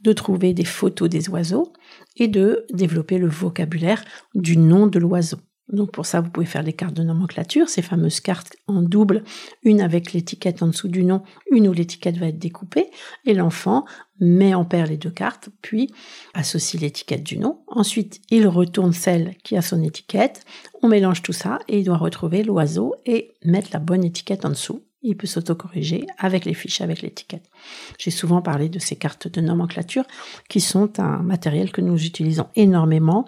de 0.03 0.13
trouver 0.13 0.53
des 0.53 0.67
photos 0.67 1.09
des 1.09 1.31
oiseaux 1.31 1.73
et 2.17 2.29
de 2.29 2.67
développer 2.71 3.17
le 3.17 3.29
vocabulaire 3.29 4.05
du 4.35 4.59
nom 4.59 4.89
de 4.89 4.99
l'oiseau. 4.99 5.39
Donc 5.73 5.91
pour 5.91 6.05
ça, 6.05 6.21
vous 6.21 6.31
pouvez 6.31 6.47
faire 6.47 6.63
les 6.63 6.75
cartes 6.75 6.95
de 6.95 7.03
nomenclature, 7.03 7.69
ces 7.69 7.83
fameuses 7.83 8.21
cartes 8.21 8.55
en 8.67 8.83
double, 8.83 9.25
une 9.63 9.81
avec 9.81 10.13
l'étiquette 10.13 10.63
en 10.63 10.69
dessous 10.69 10.89
du 10.89 11.03
nom, 11.03 11.23
une 11.51 11.67
où 11.67 11.73
l'étiquette 11.73 12.19
va 12.19 12.27
être 12.27 12.39
découpée, 12.39 12.91
et 13.25 13.33
l'enfant 13.33 13.87
met 14.21 14.55
en 14.55 14.65
paire 14.65 14.87
les 14.87 14.99
deux 14.99 15.11
cartes, 15.11 15.49
puis 15.63 15.91
associe 16.35 16.81
l'étiquette 16.81 17.25
du 17.25 17.39
nom. 17.39 17.61
Ensuite, 17.67 18.21
il 18.31 18.47
retourne 18.47 18.93
celle 18.93 19.35
qui 19.43 19.57
a 19.57 19.63
son 19.63 19.83
étiquette, 19.83 20.45
on 20.83 20.89
mélange 20.89 21.23
tout 21.23 21.33
ça, 21.33 21.59
et 21.69 21.79
il 21.79 21.85
doit 21.85 21.97
retrouver 21.97 22.43
l'oiseau 22.43 22.95
et 23.07 23.33
mettre 23.45 23.71
la 23.73 23.81
bonne 23.81 24.05
étiquette 24.05 24.45
en 24.45 24.51
dessous. 24.51 24.83
Il 25.05 25.17
peut 25.17 25.27
s'autocorriger 25.27 26.07
avec 26.17 26.45
les 26.45 26.55
fiches, 26.55 26.81
avec 26.81 27.03
l'étiquette. 27.03 27.51
J'ai 27.99 28.13
souvent 28.13 28.41
parlé 28.41 28.69
de 28.69 28.79
ces 28.79 28.95
cartes 28.95 29.27
de 29.27 29.41
nomenclature 29.41 30.05
qui 30.49 30.61
sont 30.61 31.01
un 31.01 31.23
matériel 31.23 31.73
que 31.73 31.81
nous 31.81 32.05
utilisons 32.05 32.47
énormément 32.55 33.27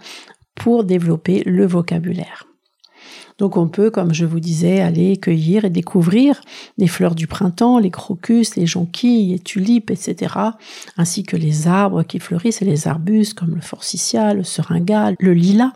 pour 0.54 0.84
développer 0.84 1.42
le 1.44 1.66
vocabulaire. 1.66 2.46
Donc 3.38 3.56
on 3.56 3.68
peut, 3.68 3.90
comme 3.90 4.14
je 4.14 4.24
vous 4.24 4.38
disais, 4.38 4.80
aller 4.80 5.16
cueillir 5.16 5.64
et 5.64 5.70
découvrir 5.70 6.40
les 6.78 6.86
fleurs 6.86 7.16
du 7.16 7.26
printemps, 7.26 7.78
les 7.78 7.90
crocus, 7.90 8.54
les 8.54 8.66
jonquilles, 8.66 9.32
les 9.32 9.38
tulipes, 9.40 9.90
etc., 9.90 10.34
ainsi 10.96 11.24
que 11.24 11.36
les 11.36 11.66
arbres 11.66 12.04
qui 12.04 12.20
fleurissent 12.20 12.62
et 12.62 12.64
les 12.64 12.86
arbustes 12.86 13.34
comme 13.34 13.56
le 13.56 13.60
forsythia, 13.60 14.34
le 14.34 14.44
seringa, 14.44 15.12
le 15.18 15.34
lilas, 15.34 15.72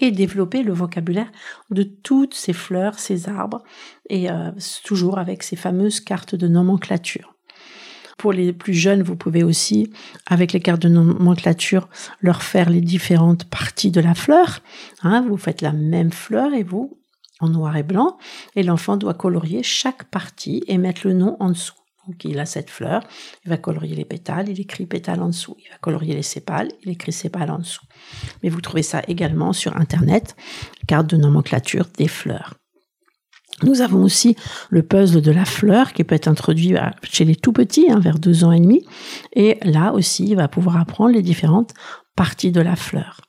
et 0.00 0.10
développer 0.10 0.62
le 0.62 0.72
vocabulaire 0.72 1.30
de 1.70 1.82
toutes 1.82 2.34
ces 2.34 2.54
fleurs, 2.54 2.98
ces 2.98 3.28
arbres, 3.28 3.62
et 4.08 4.30
euh, 4.30 4.50
toujours 4.84 5.18
avec 5.18 5.42
ces 5.42 5.56
fameuses 5.56 6.00
cartes 6.00 6.34
de 6.34 6.48
nomenclature. 6.48 7.35
Pour 8.16 8.32
les 8.32 8.52
plus 8.52 8.72
jeunes, 8.72 9.02
vous 9.02 9.16
pouvez 9.16 9.42
aussi, 9.42 9.92
avec 10.26 10.52
les 10.52 10.60
cartes 10.60 10.82
de 10.82 10.88
nomenclature, 10.88 11.88
leur 12.20 12.42
faire 12.42 12.70
les 12.70 12.80
différentes 12.80 13.44
parties 13.44 13.90
de 13.90 14.00
la 14.00 14.14
fleur. 14.14 14.60
Hein, 15.02 15.24
vous 15.28 15.36
faites 15.36 15.60
la 15.60 15.72
même 15.72 16.12
fleur 16.12 16.54
et 16.54 16.62
vous, 16.62 16.98
en 17.40 17.50
noir 17.50 17.76
et 17.76 17.82
blanc, 17.82 18.16
et 18.54 18.62
l'enfant 18.62 18.96
doit 18.96 19.14
colorier 19.14 19.62
chaque 19.62 20.04
partie 20.04 20.64
et 20.66 20.78
mettre 20.78 21.06
le 21.06 21.12
nom 21.12 21.36
en 21.40 21.50
dessous. 21.50 21.74
Donc 22.06 22.24
il 22.24 22.38
a 22.38 22.46
cette 22.46 22.70
fleur, 22.70 23.02
il 23.44 23.50
va 23.50 23.56
colorier 23.56 23.96
les 23.96 24.04
pétales, 24.04 24.48
il 24.48 24.60
écrit 24.60 24.86
pétales 24.86 25.22
en 25.22 25.28
dessous. 25.28 25.56
Il 25.58 25.68
va 25.70 25.76
colorier 25.78 26.14
les 26.14 26.22
sépales, 26.22 26.68
il 26.84 26.92
écrit 26.92 27.12
sépales 27.12 27.50
en 27.50 27.58
dessous. 27.58 27.84
Mais 28.42 28.48
vous 28.48 28.60
trouvez 28.60 28.84
ça 28.84 29.02
également 29.08 29.52
sur 29.52 29.76
Internet, 29.76 30.36
carte 30.86 31.08
de 31.08 31.16
nomenclature 31.16 31.86
des 31.98 32.08
fleurs. 32.08 32.54
Nous 33.62 33.80
avons 33.80 34.02
aussi 34.02 34.36
le 34.68 34.82
puzzle 34.82 35.22
de 35.22 35.30
la 35.30 35.46
fleur 35.46 35.92
qui 35.92 36.04
peut 36.04 36.14
être 36.14 36.28
introduit 36.28 36.74
chez 37.02 37.24
les 37.24 37.36
tout 37.36 37.52
petits, 37.52 37.90
hein, 37.90 37.98
vers 37.98 38.18
deux 38.18 38.44
ans 38.44 38.52
et 38.52 38.60
demi. 38.60 38.84
Et 39.34 39.58
là 39.62 39.92
aussi, 39.92 40.26
il 40.28 40.36
va 40.36 40.48
pouvoir 40.48 40.76
apprendre 40.76 41.14
les 41.14 41.22
différentes 41.22 41.72
parties 42.16 42.52
de 42.52 42.60
la 42.60 42.76
fleur. 42.76 43.22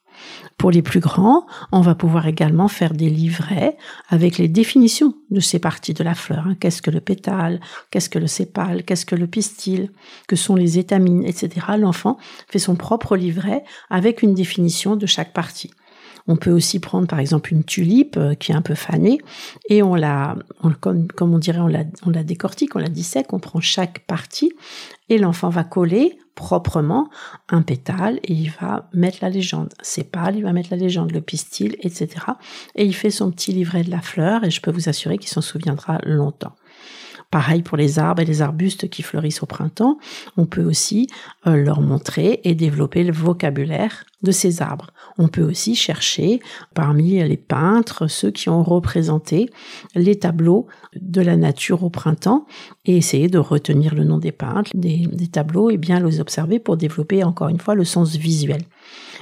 Pour 0.57 0.71
les 0.71 0.81
plus 0.81 0.99
grands, 0.99 1.45
on 1.71 1.81
va 1.81 1.93
pouvoir 1.93 2.27
également 2.27 2.67
faire 2.67 2.93
des 2.93 3.09
livrets 3.09 3.77
avec 4.09 4.39
les 4.39 4.47
définitions 4.47 5.13
de 5.29 5.39
ces 5.39 5.59
parties 5.59 5.93
de 5.93 6.03
la 6.03 6.15
fleur. 6.15 6.47
Hein. 6.47 6.55
Qu'est-ce 6.59 6.81
que 6.81 6.89
le 6.89 6.99
pétale? 6.99 7.61
Qu'est-ce 7.91 8.09
que 8.09 8.17
le 8.17 8.27
sépale? 8.27 8.83
Qu'est-ce 8.83 9.05
que 9.05 9.15
le 9.15 9.27
pistil? 9.27 9.91
Que 10.27 10.35
sont 10.35 10.55
les 10.55 10.79
étamines? 10.79 11.23
Etc. 11.23 11.49
L'enfant 11.77 12.17
fait 12.47 12.59
son 12.59 12.75
propre 12.75 13.15
livret 13.15 13.63
avec 13.91 14.23
une 14.23 14.33
définition 14.33 14.95
de 14.95 15.05
chaque 15.05 15.31
partie. 15.31 15.71
On 16.27 16.35
peut 16.35 16.51
aussi 16.51 16.79
prendre 16.79 17.07
par 17.07 17.19
exemple 17.19 17.53
une 17.53 17.63
tulipe 17.63 18.17
euh, 18.17 18.35
qui 18.35 18.51
est 18.51 18.55
un 18.55 18.61
peu 18.61 18.75
fanée 18.75 19.19
et 19.69 19.81
on 19.81 19.95
la, 19.95 20.35
comme, 20.81 21.07
on 21.19 21.37
dirait, 21.37 21.59
on 21.59 21.67
la, 21.67 22.23
décortique, 22.23 22.75
on 22.75 22.79
la 22.79 22.89
dissèque, 22.89 23.33
on 23.33 23.39
prend 23.39 23.61
chaque 23.61 23.99
partie 23.99 24.53
et 25.09 25.17
l'enfant 25.17 25.49
va 25.49 25.63
coller 25.63 26.19
proprement 26.35 27.09
un 27.49 27.63
pétale 27.63 28.19
et 28.23 28.33
il 28.33 28.51
va 28.51 28.89
mettre 28.93 29.19
la 29.21 29.29
légende. 29.29 29.73
Sépale, 29.81 30.35
il 30.35 30.43
va 30.43 30.53
mettre 30.53 30.69
la 30.71 30.77
légende, 30.77 31.11
le 31.11 31.21
pistil, 31.21 31.77
etc. 31.81 32.09
Et 32.75 32.85
il 32.85 32.93
fait 32.93 33.09
son 33.09 33.31
petit 33.31 33.53
livret 33.53 33.83
de 33.83 33.89
la 33.89 34.01
fleur 34.01 34.43
et 34.43 34.51
je 34.51 34.61
peux 34.61 34.71
vous 34.71 34.89
assurer 34.89 35.17
qu'il 35.17 35.29
s'en 35.29 35.41
souviendra 35.41 35.99
longtemps. 36.03 36.53
Pareil 37.29 37.61
pour 37.61 37.75
les 37.75 37.99
arbres 37.99 38.21
et 38.21 38.25
les 38.25 38.41
arbustes 38.41 38.89
qui 38.89 39.03
fleurissent 39.03 39.43
au 39.43 39.45
printemps, 39.45 39.97
on 40.37 40.45
peut 40.45 40.63
aussi 40.63 41.07
euh, 41.45 41.57
leur 41.57 41.81
montrer 41.81 42.39
et 42.45 42.55
développer 42.55 43.03
le 43.03 43.11
vocabulaire 43.11 44.05
de 44.23 44.31
ces 44.31 44.61
arbres. 44.61 44.91
On 45.17 45.27
peut 45.27 45.43
aussi 45.43 45.75
chercher 45.75 46.39
parmi 46.73 47.21
les 47.23 47.37
peintres 47.37 48.07
ceux 48.07 48.31
qui 48.31 48.49
ont 48.49 48.63
représenté 48.63 49.49
les 49.93 50.17
tableaux 50.17 50.67
de 50.95 51.21
la 51.21 51.35
nature 51.35 51.83
au 51.83 51.89
printemps 51.89 52.45
et 52.85 52.95
essayer 52.95 53.27
de 53.27 53.39
retenir 53.39 53.93
le 53.93 54.05
nom 54.05 54.19
des 54.19 54.31
peintres, 54.31 54.71
des, 54.73 55.07
des 55.11 55.27
tableaux 55.27 55.69
et 55.69 55.77
bien 55.77 55.99
les 55.99 56.21
observer 56.21 56.59
pour 56.59 56.77
développer 56.77 57.25
encore 57.25 57.49
une 57.49 57.59
fois 57.59 57.75
le 57.75 57.83
sens 57.83 58.15
visuel. 58.15 58.61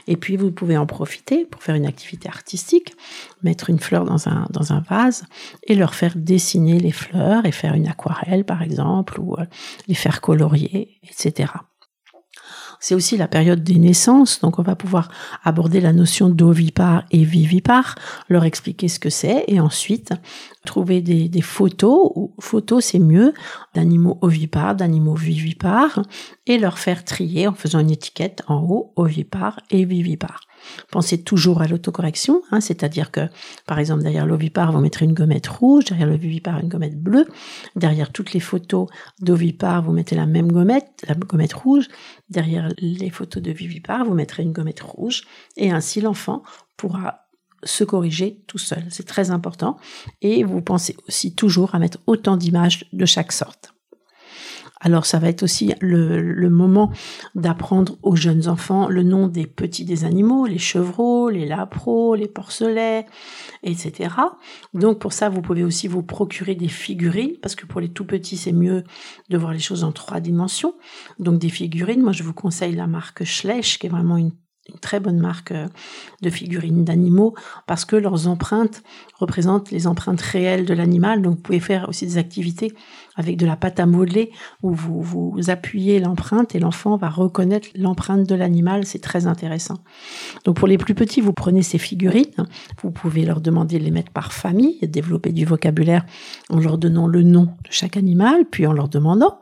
Et 0.08 0.18
puis 0.18 0.38
vous 0.38 0.52
pouvez 0.52 0.78
en 0.78 0.86
profiter 0.86 1.46
pour 1.46 1.64
faire 1.64 1.76
une 1.76 1.86
activité 1.86 2.30
artistique, 2.30 2.96
mettre 3.44 3.70
une 3.70 3.80
fleur 3.80 4.06
dans 4.06 4.28
un, 4.28 4.48
dans 4.50 4.74
un 4.74 4.82
vase 4.82 5.26
et 5.64 5.76
leur 5.76 5.96
faire 5.96 6.14
dessiner 6.16 6.80
les 6.80 6.92
fleurs 6.92 7.46
et 7.46 7.52
faire 7.52 7.74
une 7.74 7.88
aquarelle 7.88 8.46
par 8.46 8.62
exemple 8.62 9.20
ou 9.20 9.36
euh, 9.40 9.46
les 9.88 9.96
faire 9.96 10.22
colorier, 10.22 11.00
etc. 11.04 11.52
C'est 12.88 12.94
aussi 12.94 13.18
la 13.18 13.28
période 13.28 13.64
des 13.64 13.80
naissances, 13.80 14.42
donc 14.42 14.60
on 14.60 14.62
va 14.62 14.76
pouvoir 14.76 15.10
aborder 15.44 15.82
la 15.82 15.92
notion 15.92 16.30
d'ovipare 16.30 17.04
et 17.10 17.24
vivipare, 17.24 17.96
leur 18.30 18.44
expliquer 18.44 18.90
ce 18.90 19.00
que 19.00 19.10
c'est, 19.10 19.44
et 19.48 19.60
ensuite 19.60 20.14
trouver 20.68 21.02
des, 21.02 21.42
photos, 21.42 22.12
photos 22.40 22.86
c'est 22.86 23.00
mieux, 23.00 23.34
d'animaux 23.74 24.20
ovipares, 24.22 24.76
d'animaux 24.76 25.16
vivipares, 25.16 26.04
et 26.46 26.60
leur 26.60 26.78
faire 26.78 27.04
trier 27.04 27.48
en 27.48 27.56
faisant 27.56 27.80
une 27.80 27.90
étiquette 27.90 28.44
en 28.48 28.62
haut, 28.62 28.94
ovipare 28.98 29.60
et 29.72 29.84
vivipare. 29.84 30.42
Pensez 30.92 31.22
toujours 31.24 31.62
à 31.62 31.68
l'autocorrection, 31.68 32.42
hein, 32.52 32.62
c'est-à-dire 32.62 33.12
que, 33.12 33.22
par 33.66 33.80
exemple, 33.80 34.04
derrière 34.04 34.26
l'ovipare, 34.26 34.72
vous 34.72 34.80
mettrez 34.80 35.06
une 35.06 35.14
gommette 35.14 35.48
rouge, 35.48 35.86
derrière 35.86 36.08
le 36.08 36.18
vivipare, 36.18 36.60
une 36.60 36.70
gommette 36.70 37.02
bleue. 37.02 37.28
Derrière 37.76 38.12
toutes 38.12 38.34
les 38.34 38.40
photos 38.40 38.88
d'ovipare, 39.20 39.84
vous 39.84 39.92
mettez 39.92 40.16
la 40.16 40.26
même 40.26 40.52
gommette, 40.52 41.06
la 41.08 41.16
gommette 41.16 41.54
rouge. 41.54 41.88
Derrière 42.30 42.70
les 42.80 43.10
photos 43.10 43.42
de 43.42 43.52
vivipare, 43.52 44.06
vous 44.06 44.14
mettrez 44.14 44.44
une 44.44 44.54
gommette 44.54 44.82
rouge. 44.82 45.24
Et 45.58 45.72
ainsi, 45.72 46.02
l'enfant 46.02 46.44
pourra 46.78 47.26
se 47.64 47.84
corriger 47.84 48.44
tout 48.48 48.58
seul. 48.58 48.86
C'est 48.90 49.08
très 49.08 49.32
important. 49.32 49.78
Et 50.22 50.44
vous 50.44 50.62
pensez 50.62 50.96
aussi 51.08 51.36
toujours 51.36 51.76
à 51.76 51.80
mettre 51.80 52.00
autant 52.06 52.38
d'images 52.38 52.86
de 52.94 53.06
chaque 53.06 53.32
sorte. 53.32 53.75
Alors 54.82 55.06
ça 55.06 55.20
va 55.20 55.30
être 55.30 55.44
aussi 55.44 55.74
le, 55.80 56.50
moment 56.50 56.92
d'apprendre 57.34 57.98
aux 58.04 58.16
jeunes 58.16 58.48
enfants 58.48 58.88
le 58.88 59.04
nom 59.04 59.28
des 59.28 59.48
petits 59.48 59.86
des 59.86 60.04
animaux, 60.04 60.46
les 60.46 60.60
chevreaux, 60.60 61.30
les 61.30 61.46
lapros, 61.46 62.16
les 62.16 62.28
porcelets, 62.28 63.06
etc. 63.64 64.10
Donc 64.74 65.00
pour 65.00 65.14
ça, 65.14 65.30
vous 65.30 65.42
pouvez 65.42 65.64
aussi 65.64 65.88
vous 65.88 66.04
procurer 66.04 66.56
des 66.56 66.68
figurines, 66.68 67.38
parce 67.42 67.56
que 67.56 67.66
pour 67.66 67.82
les 67.82 67.90
tout 67.90 68.06
petits, 68.06 68.38
c'est 68.38 68.52
mieux 68.52 68.84
de 69.30 69.38
voir 69.38 69.54
les 69.54 69.60
choses 69.60 69.84
en 69.84 69.92
trois 69.92 70.20
dimensions. 70.20 70.76
Donc 71.20 71.40
des 71.40 71.50
figurines, 71.50 72.02
moi 72.02 72.12
je 72.12 72.24
vous 72.24 72.34
conseille 72.34 72.76
la 72.76 72.88
marque 72.88 73.24
Schleich, 73.24 73.80
qui 73.80 73.88
est 73.88 73.90
vraiment 73.90 74.18
une 74.18 74.32
une 74.70 74.80
très 74.80 75.00
bonne 75.00 75.20
marque 75.20 75.52
euh, 75.52 75.68
de 76.22 76.30
figurines 76.30 76.84
d'animaux 76.84 77.36
parce 77.68 77.86
que 77.86 77.96
leurs 77.96 78.28
empreintes 78.28 78.84
représentent 79.16 79.72
les 79.72 79.88
empreintes 79.88 80.22
réelles 80.22 80.66
de 80.66 80.74
l'animal. 80.74 81.22
Donc 81.22 81.36
vous 81.36 81.42
pouvez 81.42 81.60
faire 81.60 81.88
aussi 81.90 82.06
des 82.06 82.18
activités 82.18 82.74
avec 83.16 83.38
de 83.38 83.46
la 83.46 83.56
pâte 83.56 83.80
à 83.80 83.86
modeler 83.86 84.32
où 84.64 84.74
vous, 84.74 85.02
vous 85.02 85.50
appuyez 85.50 86.00
l'empreinte 86.00 86.56
et 86.56 86.60
l'enfant 86.60 86.98
va 86.98 87.10
reconnaître 87.10 87.70
l'empreinte 87.76 88.28
de 88.28 88.36
l'animal. 88.36 88.86
C'est 88.86 89.00
très 89.00 89.28
intéressant. 89.28 89.78
Donc 90.44 90.58
pour 90.58 90.68
les 90.68 90.78
plus 90.78 90.96
petits, 90.96 91.22
vous 91.22 91.34
prenez 91.34 91.62
ces 91.62 91.78
figurines. 91.78 92.48
Vous 92.82 92.92
pouvez 92.92 93.24
leur 93.24 93.42
demander 93.42 93.80
de 93.80 93.84
les 93.84 93.92
mettre 93.92 94.12
par 94.12 94.34
famille 94.34 94.78
et 94.82 94.88
développer 94.88 95.32
du 95.32 95.46
vocabulaire 95.46 96.06
en 96.50 96.60
leur 96.60 96.78
donnant 96.78 97.08
le 97.08 97.24
nom 97.24 97.44
de 97.44 97.72
chaque 97.72 97.98
animal, 97.98 98.46
puis 98.50 98.66
en 98.68 98.74
leur 98.74 98.90
demandant 98.90 99.40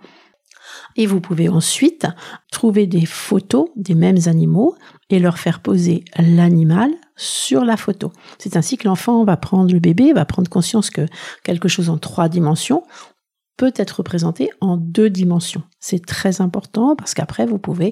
et 0.95 1.05
vous 1.05 1.21
pouvez 1.21 1.49
ensuite 1.49 2.07
trouver 2.51 2.87
des 2.87 3.05
photos 3.05 3.69
des 3.75 3.95
mêmes 3.95 4.19
animaux 4.25 4.75
et 5.09 5.19
leur 5.19 5.37
faire 5.37 5.61
poser 5.61 6.05
l'animal 6.17 6.91
sur 7.15 7.63
la 7.63 7.77
photo. 7.77 8.11
C'est 8.39 8.57
ainsi 8.57 8.77
que 8.77 8.87
l'enfant 8.87 9.23
va 9.23 9.37
prendre 9.37 9.71
le 9.71 9.79
bébé, 9.79 10.13
va 10.13 10.25
prendre 10.25 10.49
conscience 10.49 10.89
que 10.89 11.05
quelque 11.43 11.67
chose 11.67 11.89
en 11.89 11.97
trois 11.97 12.29
dimensions 12.29 12.83
peut 13.57 13.73
être 13.75 13.97
représenté 13.97 14.49
en 14.61 14.77
deux 14.77 15.09
dimensions. 15.09 15.63
C'est 15.79 16.03
très 16.03 16.41
important 16.41 16.95
parce 16.95 17.13
qu'après, 17.13 17.45
vous 17.45 17.59
pouvez 17.59 17.91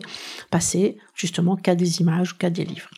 passer 0.49 0.97
justement 1.13 1.55
qu'à 1.55 1.75
des 1.75 2.01
images 2.01 2.33
ou 2.33 2.35
qu'à 2.37 2.49
des 2.49 2.65
livres. 2.65 2.89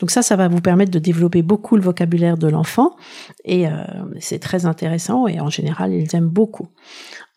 Donc 0.00 0.10
ça, 0.10 0.22
ça 0.22 0.36
va 0.36 0.48
vous 0.48 0.60
permettre 0.60 0.90
de 0.90 0.98
développer 0.98 1.42
beaucoup 1.42 1.76
le 1.76 1.82
vocabulaire 1.82 2.36
de 2.36 2.46
l'enfant 2.46 2.96
et 3.44 3.66
euh, 3.66 3.72
c'est 4.20 4.38
très 4.38 4.66
intéressant 4.66 5.26
et 5.26 5.40
en 5.40 5.50
général, 5.50 5.92
ils 5.92 6.14
aiment 6.14 6.28
beaucoup. 6.28 6.68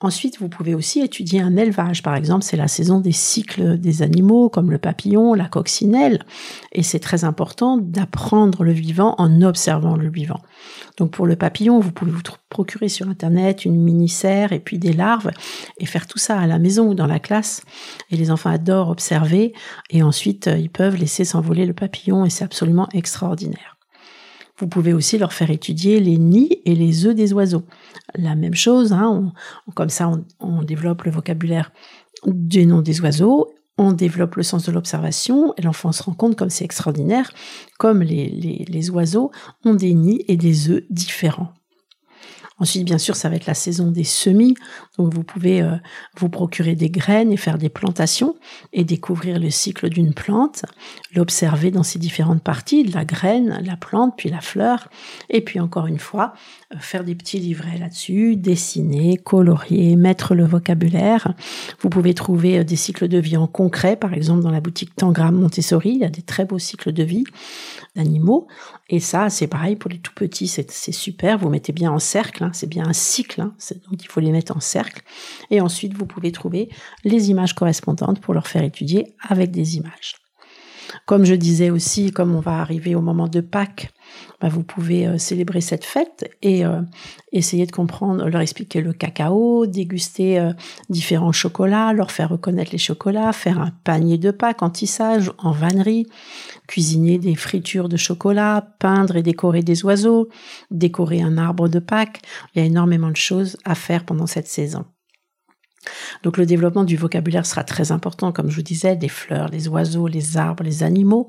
Ensuite, 0.02 0.40
vous 0.40 0.48
pouvez 0.48 0.76
aussi 0.76 1.02
étudier 1.02 1.42
un 1.42 1.58
élevage. 1.58 2.04
Par 2.04 2.16
exemple, 2.16 2.46
c'est 2.46 2.56
la 2.56 2.70
saison 2.70 3.02
des 3.02 3.12
cycles 3.12 3.78
des 3.78 4.02
animaux, 4.02 4.48
comme 4.48 4.72
le 4.72 4.78
papillon, 4.78 5.34
la 5.34 5.50
coccinelle. 5.50 6.24
Et 6.72 6.84
c'est 6.84 7.00
très 7.00 7.26
important 7.26 7.76
d'apprendre 7.76 8.64
le 8.64 8.72
vivant 8.72 9.16
en 9.18 9.42
observant 9.42 9.98
le 9.98 10.10
vivant. 10.10 10.40
Donc, 10.98 11.12
pour 11.12 11.28
le 11.28 11.36
papillon, 11.36 11.82
vous 11.82 11.92
pouvez 11.92 12.12
vous 12.12 12.22
procurer 12.48 12.88
sur 12.88 13.10
Internet 13.10 13.66
une 13.66 13.76
mini-serre 13.76 14.54
et 14.54 14.60
puis 14.60 14.80
des 14.80 14.94
larves 14.94 15.32
et 15.80 15.86
faire 15.86 16.08
tout 16.08 16.18
ça 16.18 16.40
à 16.40 16.48
la 16.48 16.60
maison 16.60 16.88
ou 16.88 16.94
dans 16.94 17.08
la 17.08 17.20
classe. 17.20 17.64
Et 18.10 18.16
les 18.16 18.32
enfants 18.32 18.52
adorent 18.52 18.90
observer 18.90 19.52
et 19.90 20.02
ensuite, 20.02 20.48
euh, 20.48 20.58
ils 20.58 20.70
peuvent 20.70 20.96
laisser 20.96 21.26
s'envoler 21.26 21.66
le 21.66 21.74
papillon 21.74 22.24
et 22.24 22.30
c'est 22.30 22.46
absolument 22.46 22.88
extraordinaire. 22.94 23.79
Vous 24.60 24.68
pouvez 24.68 24.94
aussi 24.94 25.18
leur 25.18 25.32
faire 25.32 25.50
étudier 25.50 26.00
les 26.00 26.18
nids 26.18 26.62
et 26.66 26.76
les 26.76 27.06
œufs 27.06 27.16
des 27.16 27.34
oiseaux. 27.34 27.64
La 28.16 28.36
même 28.36 28.56
chose, 28.56 28.92
hein, 28.92 29.32
comme 29.74 29.90
ça 29.90 30.12
on, 30.40 30.64
développe 30.64 31.04
le 31.04 31.12
vocabulaire 31.12 31.72
des 32.26 32.66
noms 32.66 32.82
des 32.82 33.00
oiseaux, 33.00 33.54
on 33.78 33.94
développe 33.94 34.36
le 34.36 34.44
sens 34.44 34.66
de 34.66 34.74
l'observation 34.74 35.54
et 35.58 35.62
l'enfant 35.62 35.94
se 35.94 36.04
rend 36.04 36.14
compte 36.14 36.36
comme 36.36 36.50
c'est 36.50 36.66
extraordinaire, 36.66 37.32
comme 37.78 38.04
les 38.04 38.90
oiseaux 38.92 39.32
ont 39.64 39.76
des 39.76 39.94
nids 39.94 40.26
et 40.28 40.36
des 40.36 40.70
œufs 40.70 40.84
différents. 40.90 41.54
Ensuite, 42.60 42.86
bien 42.86 42.98
sûr, 42.98 43.16
ça 43.16 43.30
va 43.30 43.36
être 43.36 43.46
la 43.46 43.54
saison 43.54 43.92
des 43.92 44.04
semis. 44.04 44.56
Donc, 44.98 45.14
vous 45.14 45.24
pouvez 45.24 45.62
euh, 45.62 45.76
vous 46.18 46.30
procurer 46.30 46.76
des 46.76 46.90
graines 46.90 47.32
et 47.32 47.38
faire 47.38 47.58
des 47.58 47.70
plantations 47.70 48.36
et 48.74 48.84
découvrir 48.84 49.40
le 49.40 49.50
cycle 49.50 49.90
d'une 49.90 50.14
plante, 50.14 50.66
l'observer 51.16 51.72
dans 51.72 51.84
ses 51.84 52.00
différentes 52.00 52.44
parties, 52.44 52.84
la 52.84 53.06
graine, 53.06 53.62
la 53.64 53.78
plante, 53.78 54.14
puis 54.18 54.30
la 54.30 54.42
fleur. 54.42 54.90
Et 55.30 55.42
puis, 55.42 55.60
encore 55.60 55.88
une 55.88 56.00
fois, 56.00 56.34
euh, 56.74 56.78
faire 56.80 57.04
des 57.04 57.16
petits 57.16 57.40
livrets 57.40 57.78
là-dessus, 57.78 58.36
dessiner, 58.36 59.18
colorier, 59.18 59.96
mettre 59.96 60.36
le 60.36 60.46
vocabulaire. 60.46 61.34
Vous 61.80 61.90
pouvez 61.90 62.14
trouver 62.14 62.60
euh, 62.60 62.64
des 62.64 62.76
cycles 62.76 63.08
de 63.08 63.18
vie 63.18 63.38
en 63.38 63.48
concret, 63.48 63.96
par 63.96 64.14
exemple 64.14 64.42
dans 64.42 64.52
la 64.52 64.62
boutique 64.62 64.96
Tangram 64.96 65.36
Montessori, 65.36 65.92
il 65.92 66.00
y 66.00 66.06
a 66.06 66.10
des 66.10 66.22
très 66.22 66.46
beaux 66.46 66.60
cycles 66.60 66.92
de 66.92 67.04
vie 67.04 67.24
d'animaux. 67.96 68.48
Et 68.90 69.00
ça, 69.00 69.30
c'est 69.30 69.48
pareil 69.48 69.76
pour 69.76 69.90
les 69.90 70.00
tout 70.00 70.14
petits, 70.14 70.48
c'est 70.48 70.92
super, 70.92 71.38
vous 71.38 71.50
mettez 71.50 71.72
bien 71.72 71.92
en 71.92 72.00
cercle, 72.00 72.49
hein. 72.50 72.54
c'est 72.54 72.68
bien 72.68 72.86
un 72.88 72.94
cycle, 72.94 73.42
hein. 73.42 73.54
donc 73.90 74.04
il 74.04 74.08
faut 74.08 74.20
les 74.20 74.32
mettre 74.32 74.56
en 74.56 74.60
cercle. 74.60 75.02
Et 75.50 75.62
ensuite, 75.62 75.94
vous 75.94 76.06
pouvez 76.06 76.32
trouver 76.32 76.70
les 77.04 77.30
images 77.30 77.54
correspondantes 77.54 78.20
pour 78.20 78.34
leur 78.34 78.48
faire 78.48 78.64
étudier 78.64 79.16
avec 79.28 79.52
des 79.52 79.78
images. 79.78 80.19
Comme 81.10 81.26
je 81.26 81.34
disais 81.34 81.72
aussi, 81.72 82.12
comme 82.12 82.36
on 82.36 82.40
va 82.40 82.60
arriver 82.60 82.94
au 82.94 83.02
moment 83.02 83.28
de 83.28 83.42
Pâques, 83.42 83.92
bah, 84.40 84.48
vous 84.48 84.62
pouvez 84.62 85.08
euh, 85.08 85.18
célébrer 85.18 85.60
cette 85.60 85.84
fête 85.84 86.30
et 86.44 86.64
euh, 86.64 86.82
essayer 87.32 87.66
de 87.66 87.72
comprendre, 87.72 88.30
leur 88.30 88.42
expliquer 88.42 88.80
le 88.80 88.94
cacao, 88.94 89.66
déguster 89.66 90.38
euh, 90.38 90.54
différents 90.88 91.32
chocolats, 91.32 91.94
leur 91.94 92.12
faire 92.12 92.30
reconnaître 92.30 92.72
les 92.74 92.78
chocolats, 92.78 93.34
faire 93.34 93.60
un 93.60 93.72
panier 93.84 94.20
de 94.20 94.30
Pâques 94.30 94.62
en 94.62 94.70
tissage, 94.70 95.32
en 95.40 95.52
vannerie, 95.52 96.06
cuisiner 96.68 97.18
des 97.18 97.34
fritures 97.34 97.90
de 97.90 97.98
chocolat, 97.98 98.76
peindre 98.78 99.16
et 99.16 99.24
décorer 99.24 99.64
des 99.64 99.84
oiseaux, 99.84 100.30
décorer 100.70 101.24
un 101.24 101.40
arbre 101.40 101.70
de 101.70 101.80
Pâques. 101.80 102.22
Il 102.54 102.60
y 102.60 102.62
a 102.62 102.68
énormément 102.68 103.10
de 103.10 103.16
choses 103.16 103.58
à 103.66 103.74
faire 103.74 104.06
pendant 104.06 104.28
cette 104.28 104.48
saison. 104.48 104.86
Donc 106.24 106.38
le 106.38 106.46
développement 106.46 106.84
du 106.84 106.98
vocabulaire 106.98 107.46
sera 107.46 107.64
très 107.64 107.92
important, 107.92 108.32
comme 108.32 108.50
je 108.50 108.56
vous 108.56 108.62
disais, 108.62 108.96
des 108.96 109.10
fleurs, 109.10 109.48
les 109.50 109.68
oiseaux, 109.68 110.08
les 110.08 110.38
arbres, 110.38 110.64
les 110.64 110.84
animaux. 110.84 111.28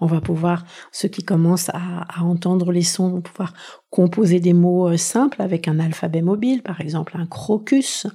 On 0.00 0.06
va 0.06 0.20
pouvoir, 0.20 0.64
ceux 0.90 1.08
qui 1.08 1.22
commencent 1.22 1.70
à, 1.70 2.06
entendre 2.22 2.72
les 2.72 2.82
sons, 2.82 3.10
vont 3.10 3.20
pouvoir 3.20 3.54
composer 3.92 4.40
des 4.40 4.54
mots 4.54 4.88
euh, 4.88 4.96
simples 4.96 5.42
avec 5.42 5.68
un 5.68 5.78
alphabet 5.78 6.22
mobile, 6.22 6.62
par 6.62 6.80
exemple 6.80 7.14
un 7.18 7.26
crocus, 7.26 8.06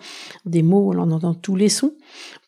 des 0.43 0.63
mots 0.63 0.87
où 0.87 0.91
l'on 0.91 1.11
entend 1.11 1.35
tous 1.35 1.55
les 1.55 1.69
sons. 1.69 1.93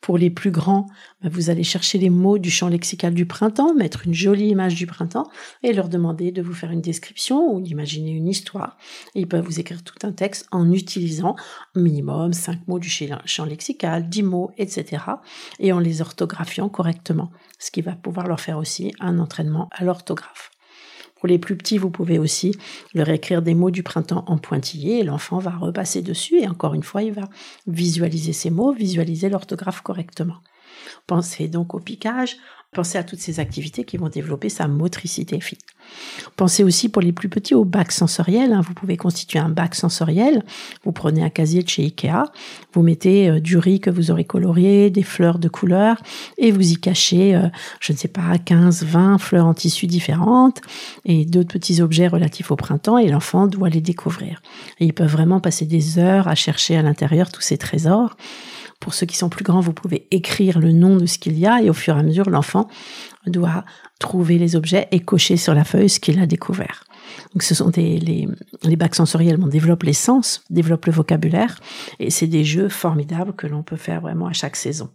Pour 0.02 0.18
les 0.18 0.32
plus 0.32 0.50
grands, 0.50 0.88
bah, 1.22 1.30
vous 1.32 1.52
allez 1.52 1.64
chercher 1.64 2.00
les 2.00 2.10
mots 2.10 2.40
du 2.40 2.50
champ 2.50 2.70
lexical 2.70 3.14
du 3.14 3.28
printemps, 3.28 3.76
mettre 3.76 4.08
une 4.08 4.16
jolie 4.16 4.48
image 4.48 4.74
du 4.74 4.88
printemps 4.88 5.30
et 5.62 5.74
leur 5.74 5.90
demander 5.90 6.32
de 6.32 6.42
vous 6.42 6.56
faire 6.56 6.72
une 6.72 6.82
description 6.82 7.54
ou 7.54 7.62
d'imaginer 7.62 8.10
une 8.10 8.28
histoire. 8.28 8.78
ils 9.14 9.28
peuvent 9.28 9.46
vous 9.46 9.60
écrire 9.60 9.84
tout 9.84 10.08
un 10.08 10.12
texte 10.12 10.48
en 10.52 10.72
utilisant 10.72 11.36
minimum 11.76 12.34
cinq 12.34 12.68
mots 12.68 12.80
du 12.80 12.90
champ 12.90 13.46
lexical, 13.46 14.10
10 14.10 14.24
mots, 14.24 14.52
etc. 14.58 15.04
et 15.60 15.72
en 15.72 15.78
les 15.78 16.02
orthographiant 16.02 16.68
correctement, 16.68 17.30
ce 17.60 17.70
qui 17.70 17.82
va 17.82 17.92
pouvoir 17.92 18.28
leur 18.28 18.40
faire 18.40 18.58
aussi 18.58 18.92
un 19.00 19.20
entraînement 19.20 19.70
à 19.72 19.84
l'orthographe. 19.84 20.50
Pour 21.20 21.28
les 21.28 21.38
plus 21.38 21.58
petits, 21.58 21.78
vous 21.78 21.90
pouvez 21.90 22.18
aussi 22.18 22.56
leur 22.94 23.10
écrire 23.10 23.42
des 23.42 23.54
mots 23.54 23.72
du 23.72 23.84
printemps 23.84 24.24
en 24.28 24.38
pointillé 24.38 25.00
et 25.00 25.04
l'enfant 25.04 25.40
va 25.40 25.52
repasser 25.52 26.02
dessus 26.02 26.40
et 26.40 26.48
encore 26.48 26.74
une 26.74 26.84
fois, 26.84 27.04
il 27.04 27.12
va 27.12 27.30
visualiser 27.68 28.32
ces 28.34 28.50
mots, 28.50 28.72
visualiser 28.72 29.30
l'orthographe 29.30 29.82
correctement. 29.82 30.38
Pensez 31.08 31.48
donc 31.48 31.74
au 31.74 31.80
piquage, 31.80 32.38
Pensez 32.72 33.00
à 33.00 33.04
toutes 33.04 33.20
ces 33.20 33.40
activités 33.40 33.84
qui 33.84 33.98
vont 33.98 34.10
développer 34.10 34.48
sa 34.48 34.68
motricité 34.68 35.42
fine. 35.42 35.58
Pensez 36.36 36.64
aussi 36.64 36.88
pour 36.88 37.02
les 37.02 37.12
plus 37.12 37.28
petits 37.28 37.56
au 37.56 37.66
bac 37.66 37.92
sensoriel. 37.92 38.54
Hein. 38.54 38.62
Vous 38.62 38.76
pouvez 38.76 38.96
constituer 38.96 39.40
un 39.40 39.50
bac 39.50 39.74
sensoriel. 39.74 40.44
Vous 40.84 40.92
prenez 40.92 41.24
un 41.24 41.32
casier 41.32 41.64
de 41.64 41.68
chez 41.68 41.86
Ikea, 41.86 42.32
vous 42.74 42.84
mettez 42.84 43.28
euh, 43.28 43.40
du 43.40 43.58
riz 43.58 43.80
que 43.80 43.90
vous 43.90 44.12
aurez 44.12 44.24
colorié, 44.24 44.92
des 44.92 45.02
fleurs 45.02 45.40
de 45.40 45.50
couleur, 45.50 45.98
et 46.38 46.52
vous 46.52 46.74
y 46.74 46.78
cachez, 46.78 47.36
euh, 47.36 47.48
je 47.80 47.92
ne 47.92 47.98
sais 47.98 48.08
pas, 48.08 48.38
15, 48.38 48.84
20 48.84 49.18
fleurs 49.18 49.48
en 49.48 49.56
tissu 49.56 49.88
différentes 49.88 50.62
et 51.06 51.26
d'autres 51.26 51.52
petits 51.52 51.82
objets 51.82 52.08
relatifs 52.08 52.52
au 52.52 52.56
printemps, 52.56 53.00
et 53.00 53.08
l'enfant 53.08 53.48
doit 53.48 53.70
les 53.70 53.82
découvrir. 53.82 54.44
Ils 54.80 54.94
peuvent 54.94 55.12
vraiment 55.12 55.40
passer 55.40 55.66
des 55.66 55.98
heures 55.98 56.28
à 56.28 56.36
chercher 56.36 56.78
à 56.78 56.84
l'intérieur 56.84 57.32
tous 57.32 57.42
ces 57.42 57.58
trésors. 57.58 58.16
Pour 58.80 58.94
ceux 58.94 59.06
qui 59.06 59.18
sont 59.18 59.30
plus 59.30 59.44
grands, 59.44 59.60
vous 59.60 59.74
pouvez 59.74 60.08
écrire 60.12 60.60
le 60.60 60.72
nom 60.72 60.96
de 60.96 61.06
ce 61.06 61.20
qu'il 61.20 61.38
y 61.38 61.46
a 61.46 61.62
et 61.62 61.70
au 61.70 61.74
fur 61.74 61.98
et 61.98 62.00
à 62.00 62.04
mesure, 62.04 62.30
l'enfant 62.30 62.68
doit 63.28 63.66
trouver 64.00 64.38
les 64.38 64.56
objets 64.56 64.88
et 64.92 65.02
cocher 65.02 65.36
sur 65.36 65.54
la 65.54 65.66
feuille 65.66 65.90
ce 65.90 66.00
qu'il 66.00 66.20
a 66.20 66.26
découvert. 66.26 66.86
Donc 67.34 67.44
ce 67.44 67.56
sont 67.56 67.70
des, 67.70 68.00
les, 68.00 68.28
les 68.64 68.76
bacs 68.78 68.96
sensoriels, 68.96 69.40
on 69.42 69.48
développe 69.48 69.84
les 69.84 69.94
sens, 69.94 70.44
développe 70.50 70.86
le 70.86 70.94
vocabulaire 70.94 71.60
et 72.00 72.10
c'est 72.10 72.28
des 72.28 72.46
jeux 72.46 72.70
formidables 72.70 73.34
que 73.34 73.48
l'on 73.48 73.64
peut 73.64 73.76
faire 73.76 74.00
vraiment 74.00 74.28
à 74.28 74.34
chaque 74.34 74.56
saison. 74.56 74.90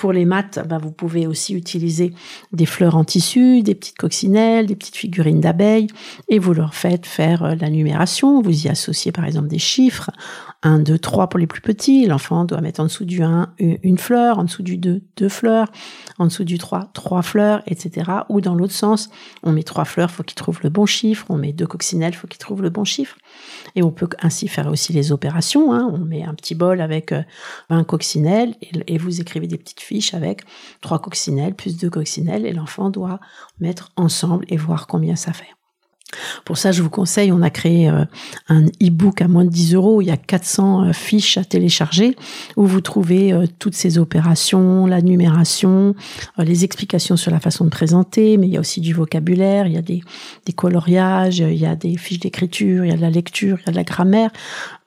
Pour 0.00 0.14
les 0.14 0.24
maths, 0.24 0.58
ben, 0.66 0.78
vous 0.78 0.92
pouvez 0.92 1.26
aussi 1.26 1.52
utiliser 1.52 2.14
des 2.52 2.64
fleurs 2.64 2.96
en 2.96 3.04
tissu, 3.04 3.62
des 3.62 3.74
petites 3.74 3.98
coccinelles, 3.98 4.64
des 4.64 4.74
petites 4.74 4.96
figurines 4.96 5.40
d'abeilles, 5.40 5.88
et 6.28 6.38
vous 6.38 6.54
leur 6.54 6.74
faites 6.74 7.04
faire 7.04 7.44
euh, 7.44 7.54
la 7.54 7.68
numération. 7.68 8.40
Vous 8.40 8.64
y 8.64 8.70
associez 8.70 9.12
par 9.12 9.26
exemple 9.26 9.48
des 9.48 9.58
chiffres 9.58 10.10
1, 10.62 10.80
2, 10.80 10.98
3 10.98 11.28
pour 11.28 11.38
les 11.38 11.46
plus 11.46 11.60
petits. 11.60 12.06
L'enfant 12.06 12.44
doit 12.44 12.60
mettre 12.60 12.80
en 12.80 12.84
dessous 12.84 13.04
du 13.04 13.22
1 13.22 13.54
une 13.58 13.98
fleur, 13.98 14.38
en 14.38 14.44
dessous 14.44 14.62
du 14.62 14.76
2 14.76 15.02
deux 15.16 15.28
fleurs, 15.28 15.68
en 16.18 16.26
dessous 16.26 16.44
du 16.44 16.58
3 16.58 16.90
trois 16.92 17.22
fleurs, 17.22 17.62
etc. 17.66 18.10
Ou 18.28 18.40
dans 18.40 18.54
l'autre 18.54 18.72
sens, 18.72 19.10
on 19.42 19.52
met 19.52 19.62
trois 19.62 19.84
fleurs, 19.84 20.10
faut 20.10 20.22
qu'il 20.22 20.34
trouve 20.34 20.60
le 20.62 20.70
bon 20.70 20.86
chiffre. 20.86 21.26
On 21.28 21.36
met 21.36 21.52
deux 21.52 21.66
coccinelles, 21.66 22.14
faut 22.14 22.26
qu'il 22.26 22.38
trouve 22.38 22.62
le 22.62 22.70
bon 22.70 22.84
chiffre. 22.84 23.16
Et 23.74 23.82
on 23.82 23.90
peut 23.90 24.08
ainsi 24.20 24.48
faire 24.48 24.68
aussi 24.68 24.92
les 24.92 25.12
opérations. 25.12 25.72
Hein. 25.72 25.90
On 25.92 25.98
met 25.98 26.22
un 26.22 26.34
petit 26.34 26.54
bol 26.54 26.80
avec 26.80 27.12
20 27.12 27.24
euh, 27.80 27.84
coccinelles 27.84 28.54
et, 28.62 28.94
et 28.94 28.98
vous 28.98 29.20
écrivez 29.20 29.46
des 29.46 29.58
petites 29.58 29.80
fiches 29.80 30.14
avec 30.14 30.42
trois 30.80 30.98
coccinelles 30.98 31.54
plus 31.54 31.76
deux 31.76 31.90
coccinelles 31.90 32.46
et 32.46 32.52
l'enfant 32.52 32.90
doit 32.90 33.20
mettre 33.58 33.92
ensemble 33.96 34.44
et 34.48 34.56
voir 34.56 34.86
combien 34.86 35.16
ça 35.16 35.32
fait. 35.32 35.59
Pour 36.44 36.58
ça, 36.58 36.72
je 36.72 36.82
vous 36.82 36.90
conseille, 36.90 37.32
on 37.32 37.42
a 37.42 37.50
créé 37.50 37.88
euh, 37.88 38.04
un 38.48 38.66
e-book 38.82 39.22
à 39.22 39.28
moins 39.28 39.44
de 39.44 39.50
10 39.50 39.74
euros. 39.74 40.02
Il 40.02 40.06
y 40.06 40.10
a 40.10 40.16
400 40.16 40.84
euh, 40.84 40.92
fiches 40.92 41.38
à 41.38 41.44
télécharger 41.44 42.16
où 42.56 42.66
vous 42.66 42.80
trouvez 42.80 43.32
euh, 43.32 43.46
toutes 43.58 43.74
ces 43.74 43.98
opérations, 43.98 44.86
la 44.86 45.00
numération, 45.02 45.94
les 46.38 46.64
explications 46.64 47.16
sur 47.16 47.30
la 47.30 47.40
façon 47.40 47.64
de 47.64 47.70
présenter, 47.70 48.36
mais 48.36 48.46
il 48.48 48.52
y 48.52 48.56
a 48.56 48.60
aussi 48.60 48.80
du 48.80 48.92
vocabulaire, 48.92 49.66
il 49.66 49.74
y 49.74 49.78
a 49.78 49.82
des, 49.82 50.02
des 50.46 50.52
coloriages, 50.52 51.38
il 51.38 51.58
y 51.58 51.66
a 51.66 51.76
des 51.76 51.96
fiches 51.96 52.20
d'écriture, 52.20 52.84
il 52.84 52.90
y 52.90 52.92
a 52.92 52.96
de 52.96 53.02
la 53.02 53.10
lecture, 53.10 53.58
il 53.60 53.66
y 53.66 53.68
a 53.68 53.72
de 53.72 53.76
la 53.76 53.84
grammaire. 53.84 54.30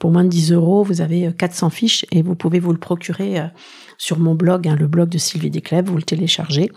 Pour 0.03 0.11
moins 0.11 0.25
de 0.25 0.29
10 0.29 0.51
euros, 0.51 0.83
vous 0.83 0.99
avez 0.99 1.31
400 1.31 1.69
fiches 1.69 2.05
et 2.11 2.23
vous 2.23 2.35
pouvez 2.35 2.59
vous 2.59 2.73
le 2.73 2.77
procurer 2.77 3.41
sur 3.97 4.19
mon 4.19 4.35
blog, 4.35 4.67
hein, 4.67 4.75
le 4.77 4.85
blog 4.85 5.07
de 5.07 5.17
Sylvie 5.17 5.49
Desclèves, 5.49 5.85
vous 5.85 5.95
le 5.95 6.03
téléchargez. 6.03 6.73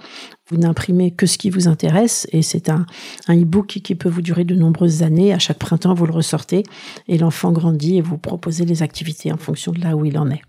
Vous 0.48 0.58
n'imprimez 0.58 1.10
que 1.10 1.26
ce 1.26 1.36
qui 1.36 1.50
vous 1.50 1.66
intéresse 1.66 2.28
et 2.30 2.42
c'est 2.42 2.68
un, 2.68 2.86
un 3.26 3.36
e-book 3.36 3.66
qui, 3.66 3.94
peut 3.96 4.08
vous 4.08 4.22
durer 4.22 4.44
de 4.44 4.54
nombreuses 4.54 5.02
années. 5.02 5.32
À 5.32 5.40
chaque 5.40 5.58
printemps, 5.58 5.92
vous 5.92 6.06
le 6.06 6.12
ressortez 6.12 6.62
et 7.08 7.18
l'enfant 7.18 7.50
grandit 7.50 7.96
et 7.96 8.00
vous 8.00 8.16
proposez 8.16 8.64
les 8.64 8.84
activités 8.84 9.32
en 9.32 9.38
fonction 9.38 9.72
de 9.72 9.80
là 9.80 9.96
où 9.96 10.04
il 10.04 10.16
en 10.18 10.30
est. 10.30 10.42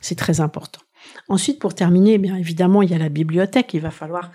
C'est 0.00 0.18
très 0.18 0.40
important. 0.40 0.80
Ensuite, 1.28 1.60
pour 1.60 1.76
terminer, 1.76 2.18
bien 2.18 2.34
évidemment, 2.34 2.82
il 2.82 2.90
y 2.90 2.94
a 2.94 2.98
la 2.98 3.08
bibliothèque. 3.08 3.72
Il 3.72 3.82
va 3.82 3.92
falloir 3.92 4.32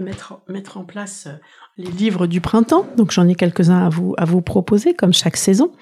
mettre, 0.00 0.40
mettre 0.48 0.78
en 0.78 0.84
place 0.84 1.26
euh, 1.26 1.36
les 1.76 1.90
livres 1.90 2.26
du 2.26 2.40
printemps. 2.40 2.86
Donc 2.96 3.10
j'en 3.10 3.26
ai 3.28 3.34
quelques-uns 3.34 3.84
à 3.84 3.88
vous 3.88 4.14
à 4.16 4.24
vous 4.24 4.40
proposer 4.40 4.94
comme 4.94 5.12
chaque 5.12 5.36
saison. 5.36 5.72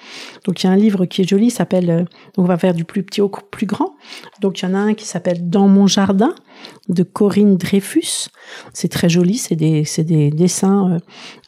Donc 0.47 0.63
il 0.63 0.67
y 0.67 0.71
a 0.71 0.73
un 0.73 0.77
livre 0.77 1.05
qui 1.05 1.23
est 1.23 1.29
joli, 1.29 1.51
s'appelle 1.51 1.91
euh, 1.91 2.05
on 2.39 2.45
va 2.45 2.57
faire 2.57 2.73
du 2.73 2.85
plus 2.85 3.03
petit 3.03 3.21
au 3.21 3.29
plus 3.29 3.67
grand. 3.67 3.95
Donc 4.41 4.61
il 4.61 4.65
y 4.65 4.69
en 4.69 4.75
a 4.75 4.79
un 4.79 4.95
qui 4.95 5.07
s'appelle 5.07 5.51
Dans 5.51 5.69
mon 5.69 5.87
jardin 5.87 6.35
de 6.89 7.03
Corinne 7.03 7.57
Dreyfus. 7.57 8.29
C'est 8.73 8.89
très 8.89 9.09
joli, 9.09 9.37
c'est 9.37 9.57
des 9.57 9.85
c'est 9.85 10.05
des 10.05 10.31
dessins 10.31 10.93
euh, 10.93 10.99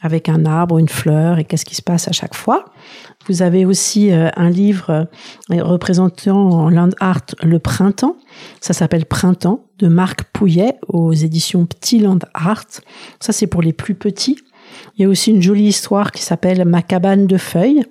avec 0.03 0.29
un 0.29 0.45
arbre, 0.45 0.79
une 0.79 0.89
fleur 0.89 1.39
et 1.39 1.45
qu'est-ce 1.45 1.65
qui 1.65 1.75
se 1.75 1.83
passe 1.83 2.09
à 2.09 2.13
chaque 2.13 2.35
fois. 2.35 2.67
Vous 3.27 3.41
avez 3.41 3.65
aussi 3.65 4.13
euh, 4.13 4.29
un 4.37 4.51
livre 4.51 5.09
représentant 5.49 6.51
en 6.51 6.69
land 6.69 6.91
art 7.01 7.25
le 7.43 7.59
printemps. 7.59 8.17
Ça 8.61 8.75
s'appelle 8.75 9.07
Printemps 9.07 9.65
de 9.79 9.89
Marc 9.89 10.25
Pouillet 10.33 10.75
aux 10.89 11.13
éditions 11.13 11.65
Petit 11.67 12.01
Land 12.01 12.19
Art. 12.35 12.67
Ça 13.21 13.33
c'est 13.33 13.47
pour 13.47 13.63
les 13.63 13.73
plus 13.73 13.95
petits 13.95 14.34
il 14.97 15.03
y 15.03 15.05
a 15.05 15.09
aussi 15.09 15.31
une 15.31 15.43
jolie 15.43 15.67
histoire 15.69 16.13
qui 16.13 16.23
s'appelle 16.23 16.65
Ma 16.65 16.83
cabane 16.83 17.27
de 17.27 17.37
feuilles. 17.37 17.85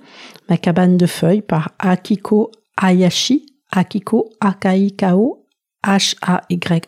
Ma 0.50 0.58
cabane 0.58 0.98
de 0.98 1.06
feuilles 1.06 1.42
par 1.42 1.72
Akiko 1.80 2.52
Hayashi. 2.82 3.46
Akiko 3.72 4.30
A-K-I-K-O 4.40 5.46
H-A-Y-A-S-H-I. 5.86 6.84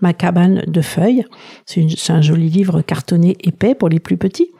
Ma 0.00 0.12
cabane 0.12 0.64
de 0.66 0.80
feuilles. 0.80 1.24
C'est 1.66 2.10
un 2.10 2.20
joli 2.20 2.48
livre 2.48 2.82
cartonné 2.82 3.36
épais 3.40 3.74
pour 3.74 3.88
les 3.88 4.00
plus 4.00 4.16
petits. 4.16 4.50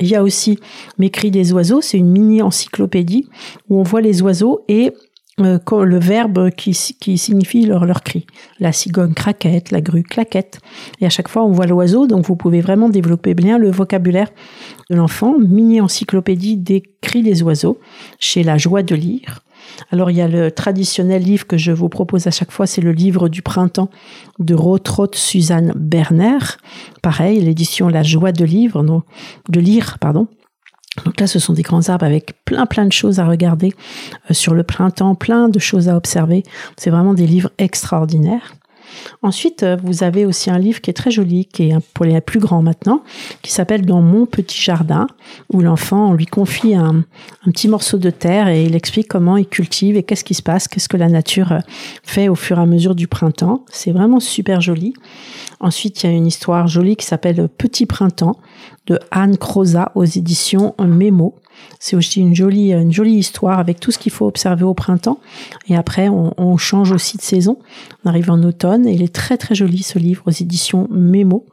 Il 0.00 0.08
y 0.08 0.14
a 0.14 0.22
aussi 0.22 0.58
Mes 0.98 1.10
cris 1.10 1.30
des 1.30 1.52
oiseaux, 1.52 1.80
c'est 1.80 1.98
une 1.98 2.10
mini 2.10 2.42
encyclopédie 2.42 3.28
où 3.68 3.78
on 3.78 3.84
voit 3.84 4.00
les 4.00 4.22
oiseaux 4.22 4.64
et 4.68 4.92
euh, 5.40 5.58
le 5.84 5.98
verbe 5.98 6.50
qui, 6.50 6.78
qui 7.00 7.18
signifie 7.18 7.66
leur, 7.66 8.02
cri. 8.02 8.26
La 8.60 8.72
cigogne 8.72 9.14
craquette, 9.14 9.72
la 9.72 9.80
grue 9.80 10.04
claquette. 10.04 10.60
Et 11.00 11.06
à 11.06 11.10
chaque 11.10 11.28
fois, 11.28 11.44
on 11.44 11.50
voit 11.50 11.66
l'oiseau, 11.66 12.06
donc 12.06 12.26
vous 12.26 12.36
pouvez 12.36 12.60
vraiment 12.60 12.88
développer 12.88 13.34
bien 13.34 13.58
le 13.58 13.70
vocabulaire 13.70 14.30
de 14.90 14.96
l'enfant. 14.96 15.36
Mini 15.38 15.80
encyclopédie 15.80 16.56
des 16.56 16.82
cris 17.00 17.22
des 17.22 17.42
oiseaux 17.42 17.80
chez 18.20 18.44
La 18.44 18.58
Joie 18.58 18.82
de 18.82 18.94
lire. 18.94 19.40
Alors 19.90 20.10
il 20.10 20.16
y 20.16 20.20
a 20.20 20.28
le 20.28 20.50
traditionnel 20.50 21.22
livre 21.22 21.46
que 21.46 21.56
je 21.56 21.72
vous 21.72 21.88
propose 21.88 22.26
à 22.26 22.30
chaque 22.30 22.50
fois, 22.50 22.66
c'est 22.66 22.82
le 22.82 22.92
livre 22.92 23.28
du 23.28 23.42
printemps 23.42 23.88
de 24.38 24.54
Rotrot 24.54 25.08
Suzanne 25.14 25.72
Berner. 25.74 26.38
Pareil, 27.02 27.40
l'édition 27.40 27.88
La 27.88 28.02
Joie 28.02 28.32
de 28.32 28.44
non, 28.82 29.02
de 29.48 29.60
lire, 29.60 29.98
pardon. 29.98 30.28
Donc 31.04 31.20
là, 31.20 31.26
ce 31.26 31.38
sont 31.38 31.52
des 31.52 31.62
grands 31.62 31.88
arbres 31.88 32.04
avec 32.04 32.34
plein 32.44 32.66
plein 32.66 32.86
de 32.86 32.92
choses 32.92 33.18
à 33.18 33.26
regarder 33.26 33.72
euh, 34.30 34.34
sur 34.34 34.54
le 34.54 34.62
printemps, 34.62 35.14
plein 35.14 35.48
de 35.48 35.58
choses 35.58 35.88
à 35.88 35.96
observer. 35.96 36.44
C'est 36.76 36.90
vraiment 36.90 37.14
des 37.14 37.26
livres 37.26 37.50
extraordinaires. 37.58 38.54
Ensuite, 39.22 39.62
euh, 39.62 39.76
vous 39.82 40.02
avez 40.02 40.26
aussi 40.26 40.50
un 40.50 40.58
livre 40.58 40.80
qui 40.80 40.90
est 40.90 40.94
très 40.94 41.10
joli, 41.10 41.46
qui 41.46 41.70
est 41.70 41.78
pour 41.94 42.04
les 42.04 42.20
plus 42.20 42.40
grands 42.40 42.62
maintenant, 42.62 43.02
qui 43.42 43.52
s'appelle 43.52 43.84
Dans 43.84 44.00
mon 44.00 44.26
petit 44.26 44.60
jardin, 44.60 45.06
où 45.52 45.60
l'enfant, 45.60 46.10
on 46.10 46.12
lui 46.14 46.26
confie 46.26 46.74
un, 46.74 47.04
petit 47.46 47.68
morceau 47.68 47.98
de 47.98 48.10
terre 48.10 48.48
et 48.48 48.64
il 48.64 48.74
explique 48.74 49.08
comment 49.08 49.36
il 49.36 49.46
cultive 49.46 49.96
et 49.96 50.02
qu'est-ce 50.02 50.24
qui 50.24 50.34
se 50.34 50.42
passe, 50.42 50.68
qu'est-ce 50.68 50.88
que 50.88 50.96
la 50.96 51.08
nature 51.08 51.52
euh, 51.52 51.60
fait 52.02 52.28
au 52.28 52.34
fur 52.34 52.58
et 52.58 52.62
à 52.62 52.66
mesure 52.66 52.94
du 52.94 53.08
printemps. 53.08 53.64
C'est 53.70 53.92
vraiment 53.92 54.20
super 54.20 54.60
joli. 54.60 54.94
Ensuite, 55.60 56.02
il 56.02 56.10
y 56.10 56.12
a 56.12 56.12
une 56.12 56.26
histoire 56.26 56.66
jolie 56.66 56.96
qui 56.96 57.06
s'appelle 57.06 57.48
Petit 57.48 57.86
printemps 57.86 58.38
de 58.86 58.98
Anne 59.10 59.36
Croza 59.36 59.92
aux 59.94 60.04
éditions 60.04 60.74
Mémo. 60.78 61.34
C'est 61.78 61.96
aussi 61.96 62.20
une 62.20 62.34
jolie, 62.34 62.72
une 62.72 62.92
jolie 62.92 63.14
histoire 63.14 63.58
avec 63.58 63.80
tout 63.80 63.90
ce 63.90 63.98
qu'il 63.98 64.12
faut 64.12 64.26
observer 64.26 64.64
au 64.64 64.74
printemps. 64.74 65.18
Et 65.68 65.76
après, 65.76 66.08
on, 66.08 66.32
on, 66.36 66.56
change 66.56 66.92
aussi 66.92 67.16
de 67.16 67.22
saison. 67.22 67.58
On 68.04 68.08
arrive 68.08 68.30
en 68.30 68.42
automne 68.42 68.86
et 68.86 68.92
il 68.92 69.02
est 69.02 69.14
très 69.14 69.36
très 69.36 69.54
joli 69.54 69.82
ce 69.82 69.98
livre 69.98 70.22
aux 70.26 70.30
éditions 70.30 70.88
Mémo. 70.90 71.46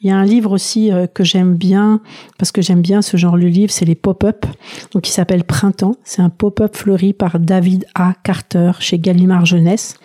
Il 0.00 0.08
y 0.08 0.10
a 0.10 0.16
un 0.16 0.24
livre 0.24 0.52
aussi 0.52 0.92
euh, 0.92 1.06
que 1.06 1.24
j'aime 1.24 1.54
bien, 1.54 2.00
parce 2.38 2.52
que 2.52 2.62
j'aime 2.62 2.80
bien 2.80 3.02
ce 3.02 3.16
genre 3.16 3.36
de 3.36 3.46
livre, 3.46 3.72
c'est 3.72 3.84
les 3.84 3.94
pop-up. 3.94 4.46
Donc, 4.92 5.08
il 5.08 5.12
s'appelle 5.12 5.44
Printemps. 5.44 5.96
C'est 6.04 6.22
un 6.22 6.30
pop-up 6.30 6.76
fleuri 6.76 7.12
par 7.12 7.38
David 7.38 7.86
A. 7.94 8.14
Carter 8.22 8.72
chez 8.80 8.98
Gallimard 8.98 9.46
Jeunesse. 9.46 9.96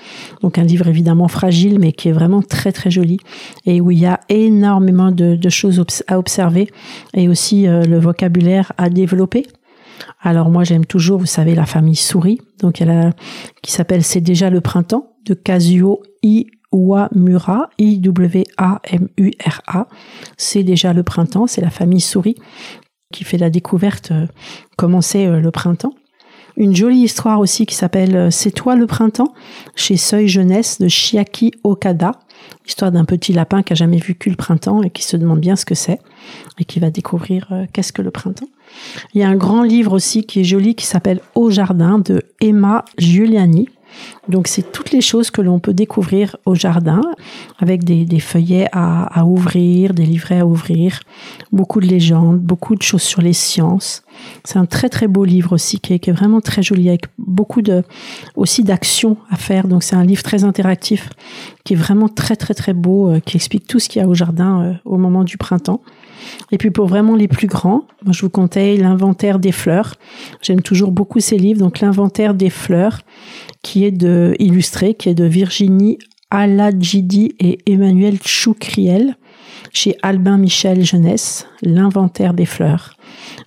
Donc, 0.42 0.58
un 0.58 0.64
livre 0.64 0.88
évidemment 0.88 1.28
fragile, 1.28 1.80
mais 1.80 1.92
qui 1.92 2.10
est 2.10 2.14
vraiment 2.14 2.42
très, 2.42 2.72
très 2.72 2.92
joli. 2.92 3.20
Et 3.66 3.82
où 3.82 3.92
il 3.92 4.00
y 4.00 4.06
a 4.06 4.20
énormément 4.30 5.12
de, 5.12 5.38
choses 5.50 5.84
à 6.08 6.18
observer 6.18 6.70
et 7.14 7.30
aussi 7.30 7.68
euh, 7.68 7.84
le 7.84 8.00
vocabulaire 8.00 8.72
à 8.78 8.90
développer. 8.90 9.46
Alors 10.22 10.50
moi 10.50 10.64
j'aime 10.64 10.86
toujours, 10.86 11.20
vous 11.20 11.26
savez, 11.26 11.56
la 11.56 11.66
famille 11.66 11.96
Souris, 11.96 12.40
donc 12.60 12.82
elle 12.82 13.14
qui 13.62 13.72
s'appelle 13.72 14.04
C'est 14.04 14.22
déjà 14.22 14.50
le 14.50 14.62
printemps 14.62 15.14
de 15.26 15.34
Kazuo 15.34 16.02
I 16.24 16.48
Iwamura, 16.76 17.70
I-W-A-M-U-R-A. 17.78 18.28
C'est 20.38 20.64
déjà 20.64 20.92
le 20.94 21.04
printemps, 21.04 21.48
c'est 21.48 21.62
la 21.62 21.70
famille 21.70 22.02
souris 22.02 22.36
qui 23.14 23.24
fait 23.24 23.38
la 23.38 23.50
découverte 23.50 24.12
euh, 24.12 24.28
comment 24.78 25.02
c'est 25.02 25.26
euh, 25.26 25.40
le 25.40 25.52
printemps. 25.52 25.94
Une 26.58 26.76
jolie 26.76 27.00
histoire 27.02 27.40
aussi 27.40 27.66
qui 27.66 27.76
s'appelle 27.76 28.16
euh, 28.16 28.32
C'est 28.32 28.52
toi 28.52 28.76
le 28.76 28.88
printemps 28.88 29.34
chez 29.76 29.98
Seuil 29.98 30.28
Jeunesse 30.28 30.80
de 30.80 30.88
Chiaki 30.88 31.52
Okada. 31.64 32.12
Histoire 32.68 32.92
d'un 32.92 33.06
petit 33.06 33.34
lapin 33.34 33.64
qui 33.64 33.74
a 33.74 33.76
jamais 33.76 33.98
vu 33.98 34.16
que 34.16 34.30
le 34.30 34.36
printemps 34.36 34.84
et 34.84 34.90
qui 34.90 35.04
se 35.04 35.18
demande 35.18 35.40
bien 35.40 35.56
ce 35.56 35.66
que 35.66 35.76
c'est 35.76 36.00
et 36.60 36.66
qui 36.66 36.80
va 36.80 36.90
découvrir 36.90 37.52
qu'est-ce 37.74 37.94
que 37.94 38.02
le 38.02 38.12
printemps. 38.12 38.48
Il 39.14 39.22
y 39.22 39.24
a 39.24 39.30
un 39.30 39.36
grand 39.36 39.64
livre 39.64 39.94
aussi 39.94 40.26
qui 40.26 40.42
est 40.42 40.44
joli 40.44 40.76
qui 40.76 40.86
s'appelle 40.86 41.22
Au 41.34 41.50
jardin 41.50 41.98
de 41.98 42.22
Emma 42.42 42.84
Giuliani. 42.98 43.70
Donc 44.28 44.48
c'est 44.48 44.72
toutes 44.72 44.92
les 44.92 45.02
choses 45.02 45.30
que 45.30 45.42
l'on 45.42 45.60
peut 45.60 45.74
découvrir 45.74 46.36
au 46.46 46.56
jardin 46.56 47.02
avec 47.60 47.84
des, 47.84 48.20
feuillets 48.20 48.68
à, 48.72 49.26
ouvrir, 49.26 49.94
des 49.94 50.06
livrets 50.06 50.40
à 50.40 50.46
ouvrir, 50.46 51.00
beaucoup 51.52 51.80
de 51.80 51.86
légendes, 51.86 52.40
beaucoup 52.40 52.76
de 52.76 52.82
choses 52.82 53.04
sur 53.04 53.22
les 53.22 53.34
sciences. 53.34 54.04
C'est 54.44 54.58
un 54.58 54.66
très 54.66 54.90
très 54.90 55.08
beau 55.08 55.26
livre 55.26 55.54
aussi 55.54 55.80
qui 55.80 55.94
est, 55.94 56.12
vraiment 56.12 56.42
très 56.42 56.64
joli 56.64 56.90
avec 56.90 57.06
beaucoup 57.18 57.62
de 57.62 57.84
aussi 58.36 58.64
d'actions 58.64 59.18
à 59.30 59.36
faire. 59.36 59.68
Donc 59.68 59.84
c'est 59.84 59.96
un 59.96 60.06
livre 60.06 60.24
très 60.24 60.44
interactif 60.44 61.10
qui 61.64 61.74
est 61.74 61.78
vraiment 61.78 62.10
très 62.10 62.36
très 62.36 62.54
très 62.54 62.74
beau, 62.74 63.10
euh, 63.10 63.20
qui 63.20 63.38
explique 63.38 63.68
tout 63.68 63.80
ce 63.80 63.90
qu'il 63.90 64.02
y 64.02 64.06
a 64.06 64.08
au 64.08 64.14
jardin 64.14 64.62
euh, 64.62 64.74
au 64.86 64.98
moment 64.98 65.24
du 65.24 65.38
printemps. 65.38 65.82
Et 66.52 66.58
puis 66.58 66.72
pour 66.72 66.88
vraiment 66.88 67.16
les 67.16 67.28
plus 67.28 67.48
grands, 67.48 67.86
je 68.10 68.22
vous 68.22 68.30
conseille 68.30 68.78
l'inventaire 68.78 69.40
des 69.40 69.52
fleurs. 69.52 69.96
J'aime 70.42 70.62
toujours 70.62 70.92
beaucoup 70.92 71.20
ces 71.20 71.38
livres. 71.38 71.60
Donc 71.60 71.80
l'inventaire 71.80 72.34
des 72.34 72.50
fleurs, 72.50 73.02
qui 73.66 73.84
est 73.84 73.92
de 73.92 74.36
illustré, 74.38 74.94
qui 74.94 75.10
est 75.10 75.16
de 75.16 75.24
Virginie 75.24 75.98
Aladjidi 76.30 77.34
et 77.40 77.58
Emmanuel 77.66 78.20
Choucriel 78.24 79.18
chez 79.74 79.98
Albin 80.04 80.38
Michel 80.38 80.86
Jeunesse, 80.86 81.48
l'inventaire 81.64 82.36
des 82.36 82.46
fleurs. 82.46 82.96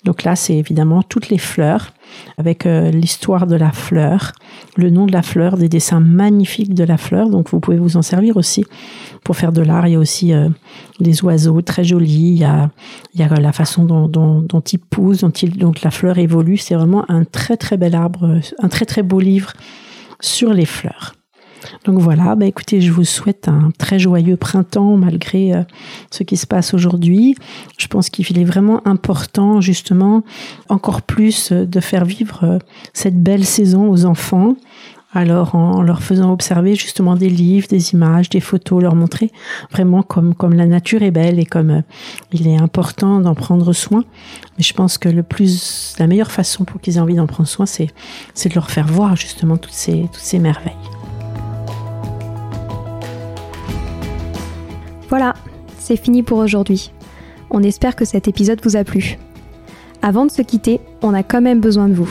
Donc 0.04 0.24
là, 0.24 0.34
c'est 0.34 0.56
évidemment 0.56 1.04
toutes 1.04 1.28
les 1.28 1.38
fleurs 1.38 1.92
avec 2.36 2.66
euh, 2.66 2.90
l'histoire 2.90 3.46
de 3.46 3.54
la 3.54 3.70
fleur, 3.70 4.32
le 4.76 4.90
nom 4.90 5.06
de 5.06 5.12
la 5.12 5.22
fleur, 5.22 5.56
des 5.56 5.68
dessins 5.68 6.00
magnifiques 6.00 6.74
de 6.74 6.82
la 6.82 6.96
fleur. 6.96 7.30
Donc 7.30 7.50
vous 7.50 7.60
pouvez 7.60 7.78
vous 7.78 7.96
en 7.96 8.02
servir 8.02 8.36
aussi 8.36 8.64
pour 9.22 9.36
faire 9.36 9.52
de 9.52 9.62
l'art. 9.62 9.86
Il 9.86 9.92
y 9.92 9.96
a 9.96 10.00
aussi 10.00 10.32
euh, 10.32 10.48
des 10.98 11.22
oiseaux 11.22 11.62
très 11.62 11.84
jolis. 11.84 12.32
Il 12.32 12.38
y 12.38 12.44
a, 12.44 12.70
il 13.14 13.20
y 13.20 13.22
a 13.22 13.28
la 13.28 13.52
façon 13.52 13.84
dont, 13.84 14.08
dont, 14.08 14.60
ils 14.72 14.80
poussent, 14.80 15.20
dont, 15.20 15.30
il, 15.30 15.56
dont 15.58 15.72
la 15.84 15.92
fleur 15.92 16.18
évolue. 16.18 16.56
C'est 16.56 16.74
vraiment 16.74 17.08
un 17.08 17.22
très 17.22 17.56
très 17.56 17.76
bel 17.76 17.94
arbre, 17.94 18.40
un 18.58 18.68
très 18.68 18.84
très 18.84 19.04
beau 19.04 19.20
livre 19.20 19.52
sur 20.20 20.52
les 20.52 20.66
fleurs. 20.66 21.14
Donc 21.84 21.98
voilà, 21.98 22.34
bah 22.34 22.46
écoutez, 22.46 22.80
je 22.80 22.92
vous 22.92 23.04
souhaite 23.04 23.48
un 23.48 23.70
très 23.78 23.98
joyeux 23.98 24.36
printemps 24.36 24.96
malgré 24.96 25.54
euh, 25.54 25.62
ce 26.10 26.22
qui 26.22 26.36
se 26.36 26.46
passe 26.46 26.74
aujourd'hui. 26.74 27.34
Je 27.78 27.86
pense 27.86 28.10
qu'il 28.10 28.38
est 28.38 28.44
vraiment 28.44 28.86
important 28.86 29.60
justement 29.60 30.22
encore 30.68 31.02
plus 31.02 31.52
euh, 31.52 31.66
de 31.66 31.80
faire 31.80 32.04
vivre 32.04 32.44
euh, 32.44 32.58
cette 32.92 33.20
belle 33.22 33.44
saison 33.44 33.90
aux 33.90 34.04
enfants 34.04 34.56
Alors 35.14 35.54
en 35.54 35.80
leur 35.80 36.02
faisant 36.02 36.32
observer 36.32 36.74
justement 36.74 37.16
des 37.16 37.30
livres, 37.30 37.66
des 37.66 37.94
images, 37.94 38.28
des 38.28 38.40
photos, 38.40 38.82
leur 38.82 38.94
montrer 38.94 39.32
vraiment 39.70 40.02
comme 40.02 40.34
comme 40.34 40.52
la 40.52 40.66
nature 40.66 41.02
est 41.02 41.10
belle 41.10 41.38
et 41.38 41.46
comme 41.46 41.70
euh, 41.70 41.80
il 42.32 42.46
est 42.46 42.58
important 42.58 43.20
d'en 43.20 43.34
prendre 43.34 43.72
soin. 43.72 44.04
Mais 44.58 44.64
je 44.64 44.74
pense 44.74 44.98
que 44.98 45.08
le 45.08 45.22
plus 45.22 45.96
la 45.98 46.06
meilleure 46.06 46.30
façon 46.30 46.64
pour 46.64 46.78
qu'ils 46.80 46.98
aient 46.98 47.00
envie 47.00 47.14
d'en 47.14 47.26
prendre 47.26 47.48
soin, 47.48 47.64
c'est 47.64 47.88
c'est 48.34 48.50
de 48.50 48.54
leur 48.54 48.70
faire 48.70 48.86
voir 48.86 49.16
justement 49.16 49.56
toutes 49.56 49.72
ces 49.72 50.02
toutes 50.12 50.16
ces 50.16 50.38
merveilles. 50.38 50.74
Voilà, 55.08 55.32
c'est 55.78 55.96
fini 55.96 56.22
pour 56.22 56.36
aujourd'hui. 56.36 56.92
On 57.48 57.62
espère 57.62 57.96
que 57.96 58.04
cet 58.04 58.28
épisode 58.28 58.60
vous 58.62 58.76
a 58.76 58.84
plu. 58.84 59.18
Avant 60.02 60.26
de 60.26 60.30
se 60.30 60.42
quitter, 60.42 60.80
on 61.00 61.14
a 61.14 61.22
quand 61.22 61.40
même 61.40 61.60
besoin 61.60 61.88
de 61.88 61.94
vous. 61.94 62.10